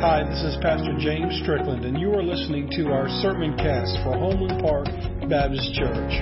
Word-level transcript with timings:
Hi, 0.00 0.22
this 0.28 0.42
is 0.42 0.58
Pastor 0.60 0.94
James 0.98 1.40
Strickland, 1.42 1.86
and 1.86 1.98
you 1.98 2.12
are 2.12 2.22
listening 2.22 2.68
to 2.72 2.88
our 2.88 3.08
sermon 3.22 3.56
cast 3.56 3.96
for 4.04 4.12
Homeland 4.12 4.60
Park 4.60 4.84
Baptist 5.26 5.72
Church. 5.72 6.12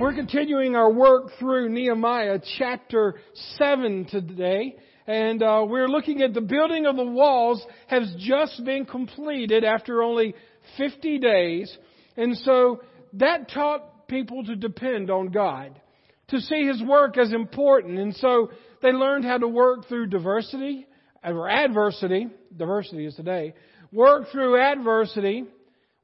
We're 0.00 0.14
continuing 0.14 0.76
our 0.76 0.92
work 0.92 1.32
through 1.40 1.68
Nehemiah 1.70 2.38
chapter 2.58 3.16
7 3.58 4.06
today, 4.08 4.76
and 5.08 5.42
uh, 5.42 5.66
we're 5.68 5.88
looking 5.88 6.22
at 6.22 6.32
the 6.32 6.40
building 6.40 6.86
of 6.86 6.94
the 6.94 7.04
walls 7.04 7.60
has 7.88 8.14
just 8.20 8.64
been 8.64 8.84
completed 8.84 9.64
after 9.64 10.04
only 10.04 10.36
50 10.78 11.18
days, 11.18 11.76
and 12.16 12.38
so 12.38 12.82
that 13.14 13.50
taught 13.50 14.06
people 14.06 14.44
to 14.44 14.54
depend 14.54 15.10
on 15.10 15.32
God, 15.32 15.80
to 16.28 16.40
see 16.40 16.68
His 16.68 16.80
work 16.80 17.18
as 17.18 17.32
important, 17.32 17.98
and 17.98 18.14
so 18.14 18.50
they 18.82 18.92
learned 18.92 19.24
how 19.24 19.38
to 19.38 19.48
work 19.48 19.88
through 19.88 20.06
diversity 20.06 20.86
or 21.24 21.48
adversity. 21.48 22.28
Diversity 22.56 23.06
is 23.06 23.14
today. 23.14 23.54
Work 23.92 24.30
through 24.32 24.60
adversity. 24.60 25.44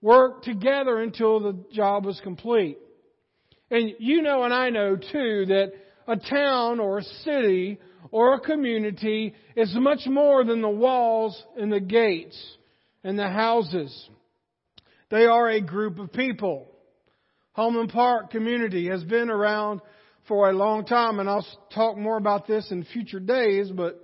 Work 0.02 0.42
together 0.42 1.00
until 1.00 1.40
the 1.40 1.64
job 1.72 2.04
was 2.04 2.20
complete. 2.22 2.78
And 3.70 3.92
you 3.98 4.22
know 4.22 4.44
and 4.44 4.54
I 4.54 4.70
know 4.70 4.96
too 4.96 5.46
that 5.46 5.72
a 6.06 6.16
town 6.16 6.78
or 6.78 6.98
a 6.98 7.02
city 7.02 7.78
or 8.10 8.34
a 8.34 8.40
community 8.40 9.34
is 9.56 9.74
much 9.74 10.06
more 10.06 10.44
than 10.44 10.62
the 10.62 10.68
walls 10.68 11.42
and 11.56 11.72
the 11.72 11.80
gates 11.80 12.40
and 13.02 13.18
the 13.18 13.28
houses. 13.28 14.08
They 15.10 15.24
are 15.24 15.48
a 15.48 15.60
group 15.60 15.98
of 15.98 16.12
people. 16.12 16.66
Homeland 17.52 17.90
Park 17.90 18.30
community 18.30 18.88
has 18.88 19.02
been 19.04 19.30
around 19.30 19.80
for 20.28 20.50
a 20.50 20.52
long 20.52 20.84
time, 20.84 21.20
and 21.20 21.28
I'll 21.28 21.46
talk 21.74 21.96
more 21.96 22.16
about 22.16 22.46
this 22.46 22.70
in 22.70 22.84
future 22.84 23.20
days, 23.20 23.70
but 23.70 24.00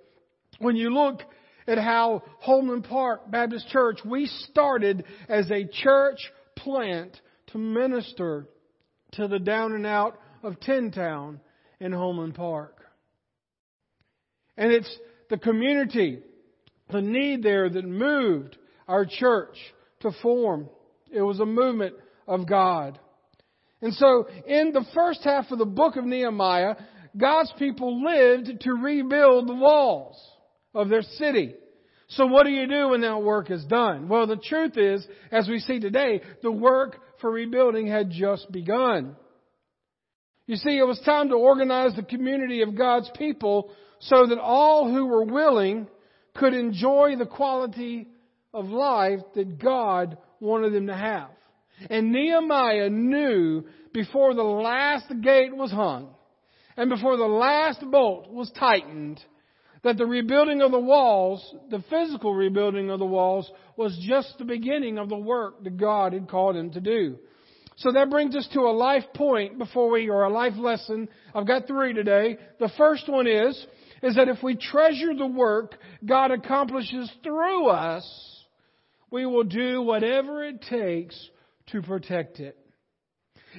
when 0.58 0.76
you 0.76 0.90
look 0.90 1.22
at 1.66 1.78
how 1.78 2.22
Homeland 2.40 2.84
Park 2.84 3.30
Baptist 3.30 3.68
Church, 3.68 3.98
we 4.04 4.26
started 4.50 5.04
as 5.28 5.50
a 5.50 5.66
church 5.66 6.18
plant 6.56 7.20
to 7.48 7.58
minister 7.58 8.46
to 9.12 9.28
the 9.28 9.38
down 9.38 9.72
and 9.72 9.86
out 9.86 10.18
of 10.42 10.58
Tin 10.60 10.90
Town 10.90 11.40
in 11.80 11.92
Homeland 11.92 12.34
Park. 12.34 12.78
And 14.56 14.72
it's 14.72 14.98
the 15.30 15.38
community, 15.38 16.20
the 16.90 17.00
need 17.00 17.42
there 17.42 17.68
that 17.68 17.84
moved 17.84 18.56
our 18.86 19.06
church 19.06 19.56
to 20.00 20.12
form. 20.22 20.68
It 21.10 21.22
was 21.22 21.40
a 21.40 21.46
movement 21.46 21.94
of 22.26 22.48
God. 22.48 22.98
And 23.82 23.92
so, 23.94 24.28
in 24.46 24.72
the 24.72 24.84
first 24.94 25.22
half 25.24 25.50
of 25.50 25.58
the 25.58 25.66
book 25.66 25.96
of 25.96 26.04
Nehemiah, 26.04 26.76
God's 27.16 27.52
people 27.58 28.02
lived 28.02 28.60
to 28.60 28.72
rebuild 28.72 29.48
the 29.48 29.54
walls 29.54 30.16
of 30.74 30.88
their 30.88 31.02
city. 31.02 31.54
So 32.08 32.26
what 32.26 32.44
do 32.44 32.50
you 32.50 32.66
do 32.66 32.90
when 32.90 33.00
that 33.02 33.22
work 33.22 33.50
is 33.50 33.64
done? 33.64 34.08
Well, 34.08 34.26
the 34.26 34.36
truth 34.36 34.76
is, 34.76 35.06
as 35.30 35.48
we 35.48 35.58
see 35.58 35.80
today, 35.80 36.20
the 36.42 36.52
work 36.52 36.98
for 37.20 37.30
rebuilding 37.30 37.86
had 37.86 38.10
just 38.10 38.50
begun. 38.52 39.16
You 40.46 40.56
see, 40.56 40.76
it 40.76 40.86
was 40.86 41.00
time 41.00 41.30
to 41.30 41.36
organize 41.36 41.94
the 41.96 42.02
community 42.02 42.62
of 42.62 42.76
God's 42.76 43.10
people 43.16 43.70
so 44.00 44.26
that 44.26 44.38
all 44.38 44.90
who 44.92 45.06
were 45.06 45.24
willing 45.24 45.86
could 46.34 46.54
enjoy 46.54 47.14
the 47.16 47.26
quality 47.26 48.08
of 48.52 48.66
life 48.66 49.20
that 49.34 49.58
God 49.58 50.18
wanted 50.40 50.72
them 50.74 50.88
to 50.88 50.96
have. 50.96 51.30
And 51.90 52.12
Nehemiah 52.12 52.90
knew 52.90 53.64
before 53.92 54.34
the 54.34 54.42
last 54.42 55.08
gate 55.20 55.54
was 55.54 55.70
hung 55.70 56.14
and 56.76 56.88
before 56.88 57.16
the 57.16 57.24
last 57.24 57.82
bolt 57.90 58.30
was 58.30 58.50
tightened 58.58 59.22
that 59.82 59.96
the 59.96 60.06
rebuilding 60.06 60.62
of 60.62 60.70
the 60.70 60.78
walls, 60.78 61.54
the 61.70 61.82
physical 61.90 62.34
rebuilding 62.34 62.90
of 62.90 62.98
the 62.98 63.04
walls, 63.04 63.50
was 63.76 63.98
just 64.06 64.38
the 64.38 64.44
beginning 64.44 64.96
of 64.98 65.08
the 65.08 65.16
work 65.16 65.64
that 65.64 65.76
God 65.76 66.12
had 66.12 66.28
called 66.28 66.56
him 66.56 66.70
to 66.70 66.80
do. 66.80 67.18
So 67.76 67.90
that 67.92 68.10
brings 68.10 68.36
us 68.36 68.48
to 68.52 68.60
a 68.60 68.70
life 68.70 69.04
point 69.14 69.58
before 69.58 69.90
we, 69.90 70.08
or 70.08 70.22
a 70.22 70.32
life 70.32 70.52
lesson. 70.56 71.08
I've 71.34 71.46
got 71.46 71.66
three 71.66 71.92
today. 71.92 72.38
The 72.60 72.70
first 72.76 73.08
one 73.08 73.26
is, 73.26 73.66
is 74.02 74.14
that 74.14 74.28
if 74.28 74.42
we 74.42 74.56
treasure 74.56 75.14
the 75.16 75.26
work 75.26 75.74
God 76.04 76.30
accomplishes 76.30 77.10
through 77.24 77.66
us, 77.68 78.06
we 79.10 79.26
will 79.26 79.44
do 79.44 79.82
whatever 79.82 80.44
it 80.44 80.62
takes 80.62 81.28
to 81.68 81.82
protect 81.82 82.40
it. 82.40 82.56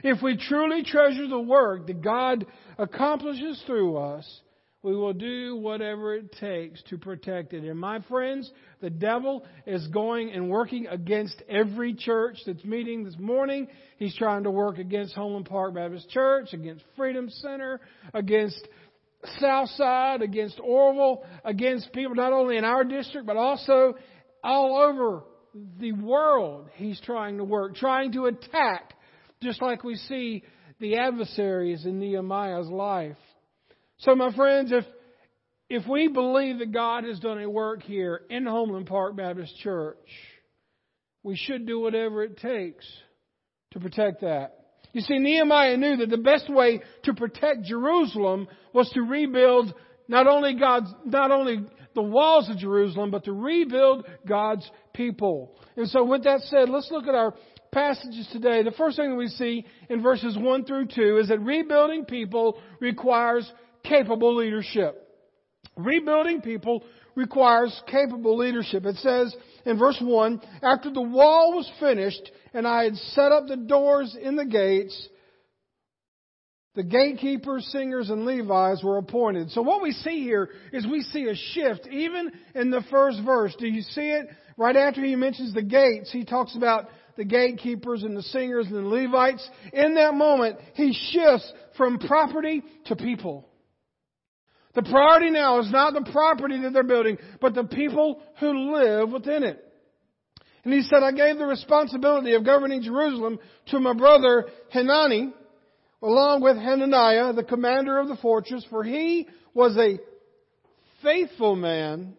If 0.03 0.21
we 0.21 0.37
truly 0.37 0.83
treasure 0.83 1.27
the 1.27 1.39
work 1.39 1.87
that 1.87 2.01
God 2.01 2.45
accomplishes 2.77 3.61
through 3.67 3.97
us, 3.97 4.41
we 4.81 4.93
will 4.93 5.13
do 5.13 5.55
whatever 5.55 6.13
it 6.13 6.33
takes 6.33 6.81
to 6.89 6.97
protect 6.97 7.53
it. 7.53 7.63
And 7.63 7.79
my 7.79 8.01
friends, 8.01 8.51
the 8.81 8.89
devil 8.89 9.45
is 9.65 9.87
going 9.87 10.31
and 10.31 10.49
working 10.49 10.87
against 10.87 11.41
every 11.47 11.93
church 11.93 12.37
that's 12.45 12.65
meeting 12.65 13.05
this 13.05 13.17
morning. 13.17 13.67
He's 13.97 14.15
trying 14.15 14.43
to 14.43 14.51
work 14.51 14.79
against 14.79 15.15
Homeland 15.15 15.45
Park 15.45 15.75
Baptist 15.75 16.09
Church, 16.09 16.51
against 16.51 16.83
Freedom 16.97 17.29
Center, 17.29 17.79
against 18.13 18.67
Southside, 19.39 20.21
against 20.21 20.59
Orville, 20.59 21.23
against 21.45 21.93
people 21.93 22.15
not 22.15 22.33
only 22.33 22.57
in 22.57 22.65
our 22.65 22.83
district, 22.83 23.25
but 23.25 23.37
also 23.37 23.93
all 24.43 24.75
over 24.75 25.23
the 25.79 25.91
world 25.91 26.69
he's 26.75 26.99
trying 27.01 27.37
to 27.37 27.43
work, 27.43 27.75
trying 27.75 28.11
to 28.13 28.25
attack, 28.25 28.93
just 29.41 29.61
like 29.61 29.83
we 29.83 29.95
see 29.95 30.43
the 30.79 30.97
adversaries 30.97 31.85
in 31.85 31.99
Nehemiah's 31.99 32.69
life. 32.69 33.17
So, 33.99 34.15
my 34.15 34.33
friends, 34.35 34.71
if 34.71 34.85
if 35.69 35.87
we 35.87 36.07
believe 36.07 36.59
that 36.59 36.71
God 36.71 37.03
has 37.05 37.19
done 37.19 37.41
a 37.41 37.49
work 37.49 37.83
here 37.83 38.21
in 38.29 38.45
Homeland 38.45 38.87
Park 38.87 39.15
Baptist 39.15 39.57
Church, 39.59 39.97
we 41.23 41.35
should 41.35 41.65
do 41.65 41.79
whatever 41.79 42.23
it 42.23 42.37
takes 42.37 42.85
to 43.71 43.79
protect 43.79 44.21
that. 44.21 44.55
You 44.91 45.01
see, 45.01 45.17
Nehemiah 45.17 45.77
knew 45.77 45.97
that 45.97 46.09
the 46.09 46.17
best 46.17 46.49
way 46.49 46.81
to 47.05 47.13
protect 47.13 47.63
Jerusalem 47.63 48.47
was 48.73 48.89
to 48.91 49.01
rebuild 49.01 49.73
not 50.07 50.27
only 50.27 50.53
God's, 50.53 50.93
not 51.05 51.31
only 51.31 51.65
the 51.95 52.01
walls 52.01 52.49
of 52.49 52.57
Jerusalem, 52.57 53.11
but 53.11 53.25
to 53.25 53.33
rebuild 53.33 54.05
God's 54.27 54.69
people. 54.93 55.55
And 55.75 55.87
so 55.89 56.03
with 56.03 56.23
that 56.23 56.41
said, 56.41 56.69
let's 56.69 56.89
look 56.91 57.07
at 57.07 57.15
our 57.15 57.33
passages 57.71 58.27
today. 58.31 58.63
The 58.63 58.71
first 58.71 58.97
thing 58.97 59.09
that 59.09 59.15
we 59.15 59.27
see 59.27 59.65
in 59.89 60.01
verses 60.01 60.37
1 60.37 60.65
through 60.65 60.87
2 60.87 61.17
is 61.17 61.29
that 61.29 61.39
rebuilding 61.39 62.05
people 62.05 62.59
requires 62.79 63.51
capable 63.83 64.35
leadership. 64.35 64.99
Rebuilding 65.75 66.41
people 66.41 66.83
requires 67.15 67.79
capable 67.87 68.37
leadership. 68.37 68.85
It 68.85 68.97
says 68.97 69.35
in 69.65 69.77
verse 69.77 69.97
1, 70.01 70.41
after 70.61 70.91
the 70.91 71.01
wall 71.01 71.55
was 71.55 71.69
finished 71.79 72.31
and 72.53 72.67
I 72.67 72.83
had 72.83 72.95
set 72.95 73.31
up 73.31 73.47
the 73.47 73.57
doors 73.57 74.15
in 74.19 74.35
the 74.35 74.45
gates, 74.45 75.09
the 76.75 76.84
gatekeepers, 76.84 77.67
singers, 77.67 78.09
and 78.09 78.25
Levites 78.25 78.84
were 78.84 78.97
appointed. 78.97 79.51
So 79.51 79.61
what 79.61 79.81
we 79.84 79.91
see 79.91 80.23
here 80.23 80.50
is 80.72 80.88
we 80.88 81.01
see 81.01 81.28
a 81.28 81.35
shift 81.35 81.88
even 81.91 82.31
in 82.56 82.72
the 82.72 82.84
first 82.89 83.22
verse. 83.23 83.56
Do 83.59 83.67
you 83.67 83.81
see 83.81 84.09
it? 84.09 84.28
Right 84.57 84.75
after 84.75 85.03
he 85.03 85.16
mentions 85.16 85.53
the 85.53 85.62
gates, 85.62 86.12
he 86.12 86.25
talks 86.25 86.56
about 86.56 86.88
the 87.16 87.25
gatekeepers 87.25 88.01
and 88.01 88.17
the 88.17 88.23
singers 88.23 88.67
and 88.67 88.75
the 88.75 88.81
Levites. 88.81 89.47
In 89.72 89.95
that 89.95 90.16
moment, 90.16 90.57
he 90.73 90.94
shifts 91.12 91.51
from 91.78 92.00
property 92.00 92.63
to 92.85 92.95
people. 92.95 93.47
The 94.73 94.81
priority 94.81 95.29
now 95.29 95.59
is 95.59 95.72
not 95.72 95.94
the 95.94 96.09
property 96.12 96.59
that 96.62 96.73
they're 96.73 96.83
building, 96.83 97.19
but 97.39 97.53
the 97.53 97.66
people 97.66 98.19
who 98.39 98.73
live 98.73 99.12
within 99.12 99.44
it. 99.44 99.63
And 100.63 100.73
he 100.73 100.81
said, 100.81 101.03
I 101.03 101.12
gave 101.12 101.38
the 101.38 101.45
responsibility 101.45 102.33
of 102.33 102.45
governing 102.45 102.81
Jerusalem 102.81 103.38
to 103.67 103.79
my 103.79 103.94
brother 103.94 104.45
Hanani, 104.72 105.33
along 106.03 106.41
with 106.41 106.57
Hananiah, 106.57 107.31
the 107.33 107.43
commander 107.43 107.97
of 107.97 108.09
the 108.09 108.17
fortress, 108.17 108.65
for 108.69 108.83
he 108.83 109.27
was 109.53 109.77
a 109.77 110.00
faithful 111.01 111.55
man 111.55 112.13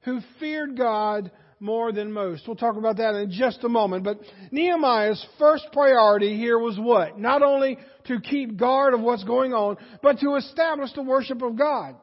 who 0.00 0.20
feared 0.40 0.76
God 0.76 1.30
more 1.60 1.92
than 1.92 2.12
most. 2.12 2.46
We'll 2.46 2.56
talk 2.56 2.76
about 2.76 2.96
that 2.98 3.14
in 3.14 3.30
just 3.30 3.62
a 3.64 3.68
moment. 3.68 4.04
But 4.04 4.20
Nehemiah's 4.50 5.24
first 5.38 5.66
priority 5.72 6.36
here 6.36 6.58
was 6.58 6.78
what? 6.78 7.18
Not 7.18 7.42
only 7.42 7.78
to 8.06 8.20
keep 8.20 8.56
guard 8.56 8.94
of 8.94 9.00
what's 9.00 9.24
going 9.24 9.52
on, 9.52 9.76
but 10.02 10.18
to 10.20 10.34
establish 10.34 10.92
the 10.94 11.02
worship 11.02 11.42
of 11.42 11.56
God. 11.56 11.96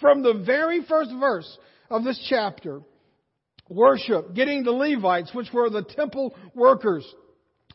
From 0.00 0.22
the 0.22 0.42
very 0.46 0.84
first 0.88 1.10
verse 1.18 1.58
of 1.90 2.04
this 2.04 2.22
chapter, 2.28 2.80
worship, 3.68 4.34
getting 4.34 4.62
the 4.62 4.70
Levites, 4.70 5.34
which 5.34 5.52
were 5.52 5.68
the 5.68 5.82
temple 5.82 6.34
workers, 6.54 7.06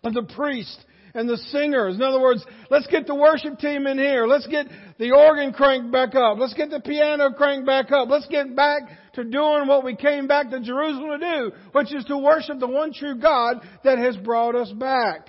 the 0.04 0.28
priests, 0.36 0.84
and 1.19 1.27
the 1.27 1.38
singers. 1.51 1.95
In 1.95 2.01
other 2.01 2.21
words, 2.21 2.45
let's 2.69 2.88
get 2.88 3.06
the 3.06 3.13
worship 3.13 3.60
team 3.60 3.88
in 3.88 3.98
here. 3.98 4.25
Let's 4.25 4.48
get 4.48 4.68
the 4.98 5.12
organ 5.12 5.51
cranked 5.51 5.92
back 5.92 6.16
up. 6.16 6.38
Let's 6.39 6.54
get 6.54 6.69
the 6.69 6.80
piano 6.80 7.33
cranked 7.33 7.66
back 7.66 7.92
up. 7.92 8.07
Let's 8.10 8.27
get 8.27 8.56
back 8.56 8.83
to 9.13 9.25
doing 9.25 9.68
what 9.68 9.83
we 9.83 9.98
came 9.98 10.27
back 10.27 10.50
to 10.50 10.62
Jerusalem 10.62 11.19
to 11.19 11.38
do, 11.38 11.51
which 11.74 11.94
is 11.94 12.06
to 12.06 12.18
worship 12.18 12.60
the 12.60 12.68
one 12.68 12.94
true 12.94 13.19
God 13.19 13.57
that 13.83 13.98
has 13.98 14.16
brought 14.16 14.56
us 14.56 14.71
back. 14.71 15.27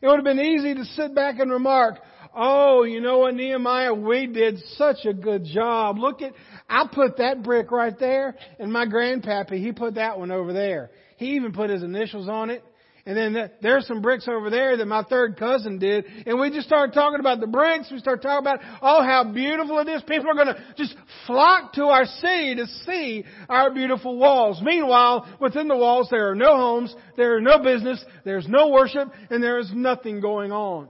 It 0.00 0.06
would 0.06 0.16
have 0.16 0.24
been 0.24 0.40
easy 0.40 0.74
to 0.74 0.84
sit 0.84 1.14
back 1.14 1.38
and 1.38 1.50
remark, 1.50 1.98
Oh, 2.34 2.84
you 2.84 3.00
know 3.00 3.18
what, 3.18 3.34
Nehemiah, 3.34 3.94
we 3.94 4.26
did 4.26 4.58
such 4.76 5.06
a 5.06 5.12
good 5.12 5.44
job. 5.44 5.98
Look 5.98 6.20
at, 6.22 6.32
I 6.68 6.86
put 6.90 7.18
that 7.18 7.42
brick 7.42 7.70
right 7.70 7.98
there, 7.98 8.36
and 8.58 8.70
my 8.70 8.86
grandpappy, 8.86 9.58
he 9.58 9.72
put 9.72 9.94
that 9.94 10.18
one 10.18 10.30
over 10.30 10.52
there. 10.52 10.90
He 11.16 11.36
even 11.36 11.52
put 11.52 11.70
his 11.70 11.82
initials 11.82 12.28
on 12.28 12.50
it. 12.50 12.62
And 13.06 13.16
then 13.16 13.50
there's 13.62 13.86
some 13.86 14.02
bricks 14.02 14.26
over 14.26 14.50
there 14.50 14.76
that 14.76 14.86
my 14.86 15.04
third 15.04 15.38
cousin 15.38 15.78
did. 15.78 16.06
And 16.26 16.40
we 16.40 16.50
just 16.50 16.66
started 16.66 16.92
talking 16.92 17.20
about 17.20 17.38
the 17.38 17.46
bricks. 17.46 17.88
We 17.88 18.00
started 18.00 18.20
talking 18.20 18.44
about, 18.44 18.58
oh, 18.82 19.00
how 19.00 19.22
beautiful 19.32 19.78
it 19.78 19.88
is. 19.88 20.02
People 20.02 20.28
are 20.28 20.34
going 20.34 20.48
to 20.48 20.60
just 20.76 20.92
flock 21.24 21.74
to 21.74 21.84
our 21.84 22.04
city 22.04 22.56
to 22.56 22.66
see 22.84 23.24
our 23.48 23.72
beautiful 23.72 24.18
walls. 24.18 24.60
Meanwhile, 24.60 25.36
within 25.40 25.68
the 25.68 25.76
walls, 25.76 26.08
there 26.10 26.30
are 26.30 26.34
no 26.34 26.56
homes, 26.56 26.92
there 27.16 27.36
are 27.36 27.40
no 27.40 27.60
business, 27.60 28.04
there's 28.24 28.48
no 28.48 28.70
worship, 28.70 29.08
and 29.30 29.40
there 29.40 29.60
is 29.60 29.70
nothing 29.72 30.20
going 30.20 30.50
on. 30.50 30.88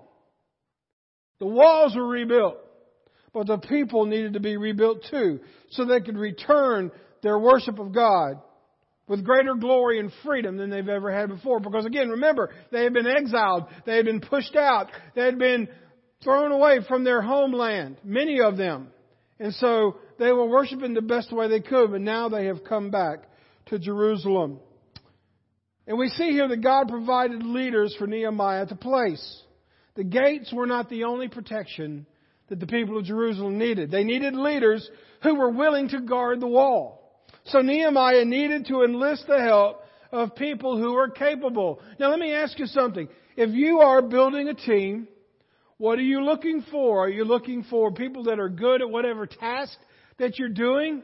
The 1.39 1.47
walls 1.47 1.95
were 1.95 2.09
rebuilt, 2.09 2.57
but 3.35 3.47
the 3.47 3.59
people 3.59 4.07
needed 4.07 4.33
to 4.33 4.41
be 4.41 4.57
rebuilt 4.57 5.05
too, 5.11 5.41
so 5.69 5.85
they 5.85 6.01
could 6.01 6.17
return 6.17 6.91
their 7.23 7.39
worship 7.39 7.79
of 7.79 7.95
God 7.95 8.41
with 9.08 9.25
greater 9.25 9.55
glory 9.55 10.00
and 10.00 10.11
freedom 10.25 10.56
than 10.56 10.70
they've 10.70 10.88
ever 10.88 11.12
had 11.12 11.29
before. 11.29 11.61
Because 11.61 11.87
again, 11.87 12.11
remember, 12.11 12.50
they 12.73 12.85
had 12.85 12.93
been 12.93 13.06
exiled, 13.06 13.67
they 13.85 13.97
had 13.97 14.05
been 14.05 14.20
pushed 14.20 14.56
out, 14.56 14.91
they 15.14 15.25
had 15.25 15.38
been 15.38 15.69
thrown 16.23 16.50
away 16.53 16.81
from 16.88 17.05
their 17.05 17.23
homeland, 17.23 17.97
many 18.03 18.41
of 18.41 18.56
them. 18.56 18.88
And 19.38 19.53
so 19.55 19.97
they 20.19 20.32
were 20.32 20.47
worshiping 20.47 20.94
the 20.94 21.03
best 21.03 21.32
way 21.32 21.49
they 21.49 21.61
could, 21.61 21.91
but 21.91 22.00
now 22.00 22.29
they 22.29 22.47
have 22.47 22.64
come 22.64 22.91
back 22.91 23.25
to 23.67 23.79
Jerusalem. 23.79 24.61
And 25.87 25.99
we 25.99 26.08
see 26.08 26.31
here 26.31 26.49
that 26.49 26.62
God 26.62 26.88
provided 26.88 27.43
leaders 27.43 27.94
for 27.99 28.06
Nehemiah 28.06 28.67
to 28.67 28.75
place. 28.75 29.43
The 29.94 30.05
gates 30.05 30.53
were 30.53 30.67
not 30.67 30.88
the 30.88 31.05
only 31.05 31.29
protection 31.29 32.06
that 32.49 32.61
the 32.61 32.67
people 32.67 32.99
of 32.99 33.05
Jerusalem 33.05 33.58
needed. 33.58 33.91
They 33.91 34.05
needed 34.05 34.35
leaders 34.35 34.88
who 35.23 35.35
were 35.37 35.50
willing 35.50 35.88
to 35.91 36.00
guard 36.00 36.41
the 36.41 36.47
wall. 36.47 36.95
So 37.46 37.60
Nehemiah 37.60 38.25
needed 38.25 38.66
to 38.66 38.82
enlist 38.82 39.26
the 39.26 39.40
help 39.40 39.82
of 40.10 40.34
people 40.34 40.76
who 40.78 40.96
are 40.96 41.08
capable. 41.08 41.81
Now 41.98 42.10
let 42.10 42.19
me 42.19 42.32
ask 42.32 42.58
you 42.58 42.66
something. 42.66 43.08
If 43.37 43.50
you 43.50 43.81
are 43.81 44.02
building 44.02 44.48
a 44.48 44.54
team, 44.54 45.08
what 45.78 45.98
are 45.98 46.02
you 46.02 46.25
looking 46.25 46.64
for? 46.70 47.04
Are 47.04 47.08
you 47.08 47.25
looking 47.25 47.64
for 47.64 47.93
people 47.93 48.25
that 48.25 48.40
are 48.40 48.48
good 48.48 48.81
at 48.82 48.90
whatever 48.90 49.26
task 49.26 49.76
that 50.19 50.38
you're 50.38 50.48
doing? 50.48 51.02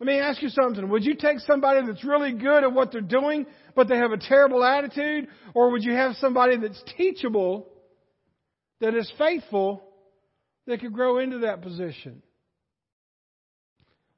Let 0.00 0.06
me 0.06 0.18
ask 0.18 0.42
you 0.42 0.48
something. 0.48 0.88
Would 0.88 1.04
you 1.04 1.14
take 1.14 1.38
somebody 1.38 1.86
that's 1.86 2.04
really 2.04 2.32
good 2.32 2.64
at 2.64 2.72
what 2.72 2.90
they're 2.90 3.00
doing, 3.00 3.46
but 3.76 3.88
they 3.88 3.96
have 3.96 4.10
a 4.10 4.18
terrible 4.18 4.64
attitude? 4.64 5.28
Or 5.54 5.70
would 5.70 5.84
you 5.84 5.92
have 5.92 6.16
somebody 6.16 6.56
that's 6.56 6.82
teachable, 6.96 7.68
that 8.80 8.94
is 8.94 9.10
faithful, 9.16 9.84
that 10.66 10.80
could 10.80 10.92
grow 10.92 11.18
into 11.18 11.40
that 11.40 11.62
position? 11.62 12.22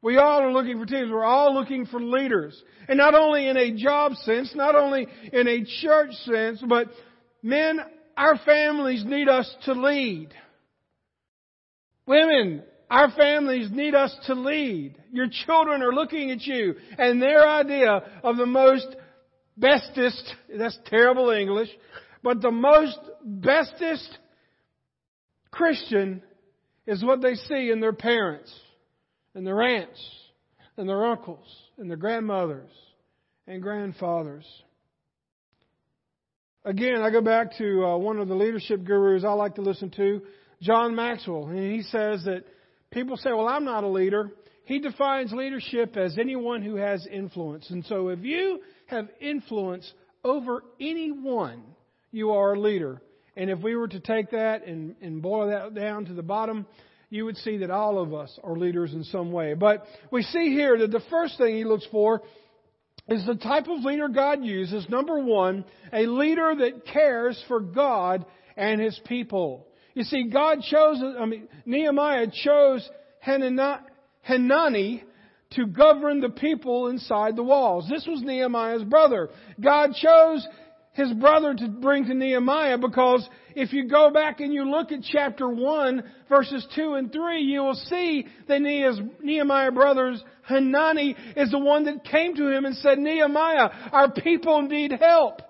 We 0.05 0.19
all 0.19 0.43
are 0.43 0.53
looking 0.53 0.79
for 0.79 0.85
teams. 0.85 1.11
We're 1.11 1.25
all 1.25 1.55
looking 1.55 1.87
for 1.87 1.99
leaders. 1.99 2.63
And 2.89 2.99
not 2.99 3.15
only 3.15 3.49
in 3.49 3.57
a 3.57 3.75
job 3.75 4.13
sense, 4.17 4.55
not 4.55 4.75
only 4.75 5.07
in 5.33 5.49
a 5.49 5.65
church 5.81 6.13
sense, 6.27 6.63
but 6.69 6.89
men, 7.43 7.81
our 8.15 8.39
families 8.45 9.03
need 9.07 9.31
us 9.31 9.51
to 9.65 9.73
lead. 9.73 10.29
Women, 12.07 12.65
our 12.91 13.13
families 13.13 13.71
need 13.73 13.95
us 13.95 14.15
to 14.27 14.35
lead. 14.35 14.95
Your 15.11 15.29
children 15.47 15.81
are 15.81 15.95
looking 15.95 16.31
at 16.31 16.43
you 16.43 16.75
and 16.99 17.23
their 17.23 17.49
idea 17.49 18.03
of 18.23 18.37
the 18.37 18.45
most 18.45 18.87
bestest, 19.57 20.35
that's 20.55 20.79
terrible 20.85 21.31
English, 21.31 21.71
but 22.23 22.43
the 22.43 22.51
most 22.51 22.99
bestest 23.23 24.19
Christian 25.51 26.23
is 26.87 27.03
what 27.03 27.23
they 27.23 27.37
see 27.37 27.71
in 27.71 27.81
their 27.81 27.95
parents 27.95 28.53
and 29.35 29.47
their 29.47 29.61
aunts 29.63 30.01
and 30.77 30.89
their 30.89 31.05
uncles 31.05 31.47
and 31.79 31.89
their 31.89 31.97
grandmothers 31.97 32.71
and 33.47 33.63
grandfathers. 33.63 34.47
Again, 36.65 37.03
I 37.03 37.11
go 37.11 37.21
back 37.21 37.59
to 37.59 37.85
uh, 37.85 37.97
one 37.99 38.19
of 38.19 38.29
the 38.29 38.35
leadership 38.35 38.85
gurus 38.85 39.25
I 39.25 39.33
like 39.33 39.57
to 39.57 39.63
listen 39.63 39.91
to, 39.91 40.23
John 40.63 40.95
Maxwell, 40.95 41.47
and 41.49 41.59
he 41.59 41.83
says 41.83 42.25
that 42.25 42.45
people 42.91 43.17
say, 43.19 43.31
"Well, 43.31 43.49
I'm 43.49 43.65
not 43.65 43.85
a 43.85 43.89
leader." 43.89 44.31
He 44.65 44.79
defines 44.79 45.31
leadership 45.31 45.97
as 45.97 46.17
anyone 46.19 46.63
who 46.63 46.77
has 46.77 47.07
influence. 47.07 47.69
And 47.69 47.85
so 47.85 48.09
if 48.09 48.21
you 48.21 48.61
have 48.87 49.09
influence 49.21 49.93
over 50.25 50.65
anyone, 50.81 51.63
you 52.11 52.31
are 52.31 52.55
a 52.55 52.59
leader. 52.61 53.03
And 53.37 53.51
if 53.51 53.59
we 53.61 53.77
were 53.77 53.89
to 53.89 54.01
take 54.01 54.31
that 54.31 54.67
and, 54.67 54.95
and 55.03 55.21
boil 55.21 55.49
that 55.49 55.75
down 55.75 56.07
to 56.07 56.15
the 56.15 56.23
bottom, 56.23 56.67
you 57.15 57.25
would 57.25 57.37
see 57.37 57.59
that 57.59 57.71
all 57.71 58.03
of 58.03 58.13
us 58.13 58.41
are 58.43 58.57
leaders 58.57 58.93
in 58.93 59.05
some 59.05 59.31
way. 59.31 59.55
But 59.55 59.85
we 60.11 60.23
see 60.23 60.51
here 60.51 60.77
that 60.79 60.91
the 60.91 61.03
first 61.11 61.39
thing 61.39 61.55
he 61.55 61.63
looks 61.63 61.87
for 61.93 62.23
is 63.09 63.25
the 63.25 63.37
type 63.37 63.69
of 63.69 63.85
leader 63.85 64.09
God 64.09 64.43
uses. 64.43 64.89
Number 64.89 65.21
one, 65.21 65.65
a 65.93 66.07
leader 66.07 66.57
that 66.59 66.85
cares 66.93 67.41
for 67.47 67.61
God 67.61 68.27
and 68.57 68.81
his 68.81 69.01
people. 69.07 69.69
You 69.95 70.03
see, 70.03 70.25
God 70.25 70.59
chose, 70.69 71.01
I 71.17 71.25
mean, 71.27 71.47
Nehemiah 71.65 72.27
chose 72.43 72.91
Hanani 73.21 75.05
to 75.53 75.67
govern 75.67 76.21
the 76.21 76.31
people 76.31 76.89
inside 76.89 77.37
the 77.37 77.45
walls. 77.45 77.89
This 77.89 78.05
was 78.09 78.23
Nehemiah's 78.23 78.83
brother. 78.83 79.31
God 79.61 79.91
chose 79.95 80.45
his 80.95 81.13
brother 81.13 81.55
to 81.55 81.69
bring 81.69 82.07
to 82.07 82.15
Nehemiah 82.15 82.79
because 82.79 83.29
if 83.55 83.73
you 83.73 83.89
go 83.89 84.11
back 84.11 84.41
and 84.41 84.53
you 84.53 84.69
look 84.69 84.93
at 84.93 85.03
chapter 85.03 85.49
1, 85.49 86.03
verses 86.29 86.67
2 86.75 86.95
and 86.95 87.13
3, 87.13 87.41
you 87.41 87.61
will 87.61 87.75
see 87.75 88.27
that 88.49 88.61
Nehemiah 88.61 89.73
brothers, 89.73 90.23
Hanani, 90.43 91.17
is 91.37 91.51
the 91.51 91.59
one 91.59 91.85
that 91.85 92.05
came 92.05 92.35
to 92.37 92.49
him 92.49 92.65
and 92.65 92.77
said, 92.77 92.99
Nehemiah, 92.99 93.69
our 93.93 94.11
people 94.11 94.63
need 94.63 94.93
help. 94.93 95.43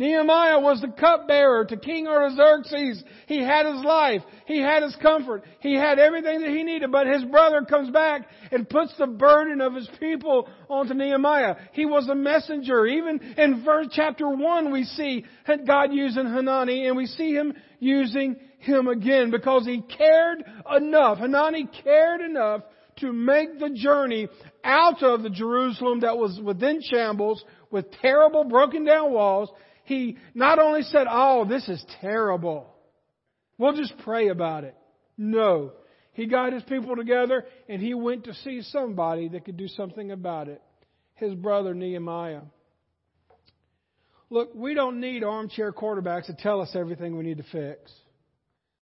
Nehemiah 0.00 0.58
was 0.58 0.80
the 0.80 0.88
cupbearer 0.88 1.66
to 1.66 1.76
King 1.76 2.08
Artaxerxes. 2.08 3.04
He 3.26 3.42
had 3.42 3.66
his 3.66 3.84
life. 3.84 4.22
He 4.46 4.58
had 4.58 4.82
his 4.82 4.96
comfort. 4.96 5.44
He 5.60 5.74
had 5.74 5.98
everything 5.98 6.40
that 6.40 6.48
he 6.48 6.62
needed. 6.62 6.90
But 6.90 7.06
his 7.06 7.22
brother 7.24 7.60
comes 7.68 7.90
back 7.90 8.26
and 8.50 8.66
puts 8.66 8.94
the 8.96 9.06
burden 9.06 9.60
of 9.60 9.74
his 9.74 9.86
people 10.00 10.48
onto 10.70 10.94
Nehemiah. 10.94 11.56
He 11.72 11.84
was 11.84 12.08
a 12.08 12.14
messenger. 12.14 12.86
Even 12.86 13.20
in 13.36 13.62
verse 13.62 13.88
chapter 13.92 14.26
1 14.26 14.72
we 14.72 14.84
see 14.84 15.26
God 15.66 15.92
using 15.92 16.24
Hanani 16.24 16.86
and 16.86 16.96
we 16.96 17.04
see 17.04 17.34
him 17.34 17.52
using 17.78 18.36
him 18.60 18.88
again 18.88 19.30
because 19.30 19.66
he 19.66 19.82
cared 19.82 20.42
enough. 20.78 21.18
Hanani 21.18 21.68
cared 21.84 22.22
enough 22.22 22.62
to 23.00 23.12
make 23.12 23.58
the 23.58 23.68
journey 23.68 24.28
out 24.64 25.02
of 25.02 25.22
the 25.22 25.30
Jerusalem 25.30 26.00
that 26.00 26.16
was 26.16 26.40
within 26.42 26.80
shambles 26.80 27.44
with 27.70 27.92
terrible 28.00 28.44
broken 28.44 28.86
down 28.86 29.12
walls 29.12 29.50
he 29.90 30.18
not 30.34 30.60
only 30.60 30.82
said, 30.82 31.08
Oh, 31.10 31.44
this 31.44 31.68
is 31.68 31.84
terrible. 32.00 32.72
We'll 33.58 33.74
just 33.74 33.92
pray 34.04 34.28
about 34.28 34.62
it. 34.62 34.76
No. 35.18 35.72
He 36.12 36.26
got 36.26 36.52
his 36.52 36.62
people 36.62 36.94
together 36.94 37.44
and 37.68 37.82
he 37.82 37.92
went 37.92 38.24
to 38.24 38.34
see 38.34 38.62
somebody 38.62 39.28
that 39.30 39.44
could 39.44 39.56
do 39.56 39.66
something 39.66 40.12
about 40.12 40.46
it. 40.46 40.62
His 41.14 41.34
brother 41.34 41.74
Nehemiah. 41.74 42.42
Look, 44.30 44.54
we 44.54 44.74
don't 44.74 45.00
need 45.00 45.24
armchair 45.24 45.72
quarterbacks 45.72 46.26
to 46.26 46.34
tell 46.34 46.60
us 46.60 46.70
everything 46.76 47.18
we 47.18 47.24
need 47.24 47.38
to 47.38 47.46
fix. 47.50 47.92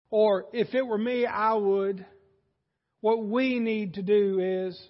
Or 0.08 0.46
if 0.54 0.74
it 0.74 0.86
were 0.86 0.96
me, 0.96 1.26
I 1.26 1.52
would. 1.52 2.06
What 3.02 3.22
we 3.22 3.58
need 3.58 3.94
to 3.94 4.02
do 4.02 4.40
is, 4.40 4.80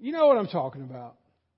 you 0.00 0.10
know 0.10 0.26
what 0.26 0.38
I'm 0.38 0.48
talking 0.48 0.82
about. 0.82 1.14